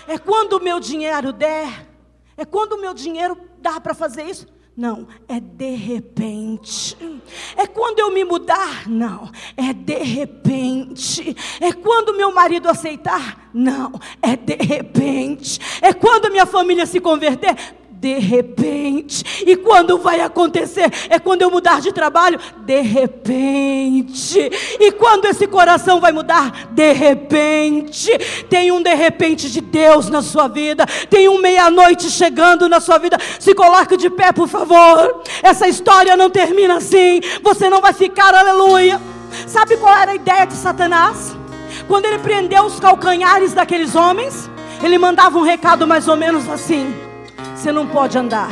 É 0.06 0.18
quando 0.18 0.54
o 0.54 0.62
meu 0.62 0.78
dinheiro 0.78 1.32
der? 1.32 1.88
É 2.36 2.44
quando 2.44 2.72
o 2.72 2.80
meu 2.80 2.94
dinheiro 2.94 3.36
dá 3.58 3.80
para 3.80 3.94
fazer 3.94 4.24
isso? 4.24 4.46
Não, 4.76 5.06
é 5.28 5.38
de 5.40 5.74
repente. 5.74 6.96
É 7.56 7.66
quando 7.66 7.98
eu 7.98 8.10
me 8.10 8.24
mudar? 8.24 8.88
Não, 8.88 9.30
é 9.56 9.74
de 9.74 9.98
repente. 9.98 11.36
É 11.60 11.72
quando 11.72 12.16
meu 12.16 12.32
marido 12.32 12.68
aceitar? 12.68 13.50
Não, 13.52 13.92
é 14.22 14.36
de 14.36 14.54
repente. 14.54 15.60
É 15.82 15.92
quando 15.92 16.30
minha 16.30 16.46
família 16.46 16.86
se 16.86 16.98
converter? 16.98 17.79
De 18.00 18.18
repente. 18.18 19.44
E 19.46 19.56
quando 19.56 19.98
vai 19.98 20.22
acontecer? 20.22 20.90
É 21.10 21.18
quando 21.18 21.42
eu 21.42 21.50
mudar 21.50 21.82
de 21.82 21.92
trabalho? 21.92 22.40
De 22.64 22.80
repente. 22.80 24.50
E 24.80 24.90
quando 24.92 25.26
esse 25.26 25.46
coração 25.46 26.00
vai 26.00 26.10
mudar? 26.10 26.70
De 26.70 26.92
repente. 26.92 28.10
Tem 28.48 28.72
um 28.72 28.82
de 28.82 28.94
repente 28.94 29.50
de 29.50 29.60
Deus 29.60 30.08
na 30.08 30.22
sua 30.22 30.48
vida. 30.48 30.86
Tem 31.10 31.28
um 31.28 31.42
meia-noite 31.42 32.10
chegando 32.10 32.70
na 32.70 32.80
sua 32.80 32.96
vida. 32.96 33.18
Se 33.38 33.54
coloque 33.54 33.98
de 33.98 34.08
pé, 34.08 34.32
por 34.32 34.48
favor. 34.48 35.22
Essa 35.42 35.68
história 35.68 36.16
não 36.16 36.30
termina 36.30 36.78
assim. 36.78 37.20
Você 37.42 37.68
não 37.68 37.82
vai 37.82 37.92
ficar, 37.92 38.34
aleluia. 38.34 38.98
Sabe 39.46 39.76
qual 39.76 39.94
era 39.94 40.12
a 40.12 40.14
ideia 40.14 40.46
de 40.46 40.54
Satanás? 40.54 41.36
Quando 41.86 42.06
ele 42.06 42.18
prendeu 42.18 42.64
os 42.64 42.80
calcanhares 42.80 43.52
daqueles 43.52 43.94
homens, 43.94 44.50
ele 44.82 44.96
mandava 44.96 45.38
um 45.38 45.42
recado 45.42 45.86
mais 45.86 46.08
ou 46.08 46.16
menos 46.16 46.48
assim: 46.48 47.09
você 47.54 47.72
não 47.72 47.86
pode 47.86 48.16
andar. 48.16 48.50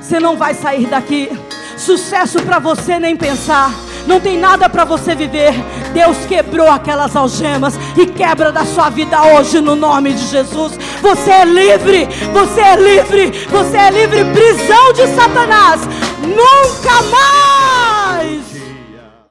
Você 0.00 0.20
não 0.20 0.36
vai 0.36 0.54
sair 0.54 0.86
daqui. 0.86 1.30
Sucesso 1.76 2.42
para 2.42 2.58
você 2.58 2.98
nem 2.98 3.16
pensar. 3.16 3.72
não 4.06 4.20
tem 4.20 4.38
nada 4.38 4.68
para 4.68 4.84
você 4.84 5.14
viver. 5.14 5.54
Deus 5.92 6.16
quebrou 6.26 6.68
aquelas 6.68 7.14
algemas 7.14 7.78
e 7.96 8.06
quebra 8.06 8.50
da 8.50 8.64
sua 8.64 8.90
vida 8.90 9.22
hoje 9.22 9.60
no 9.60 9.76
nome 9.76 10.12
de 10.12 10.26
Jesus. 10.26 10.78
Você 11.00 11.30
é 11.30 11.44
livre, 11.44 12.08
você 12.32 12.60
é 12.60 12.76
livre, 12.76 13.46
você 13.48 13.76
é 13.76 13.90
livre. 13.90 14.24
Prisão 14.32 14.92
de 14.92 15.06
Satanás, 15.14 15.80
nunca 16.22 17.02
mais 17.10 17.59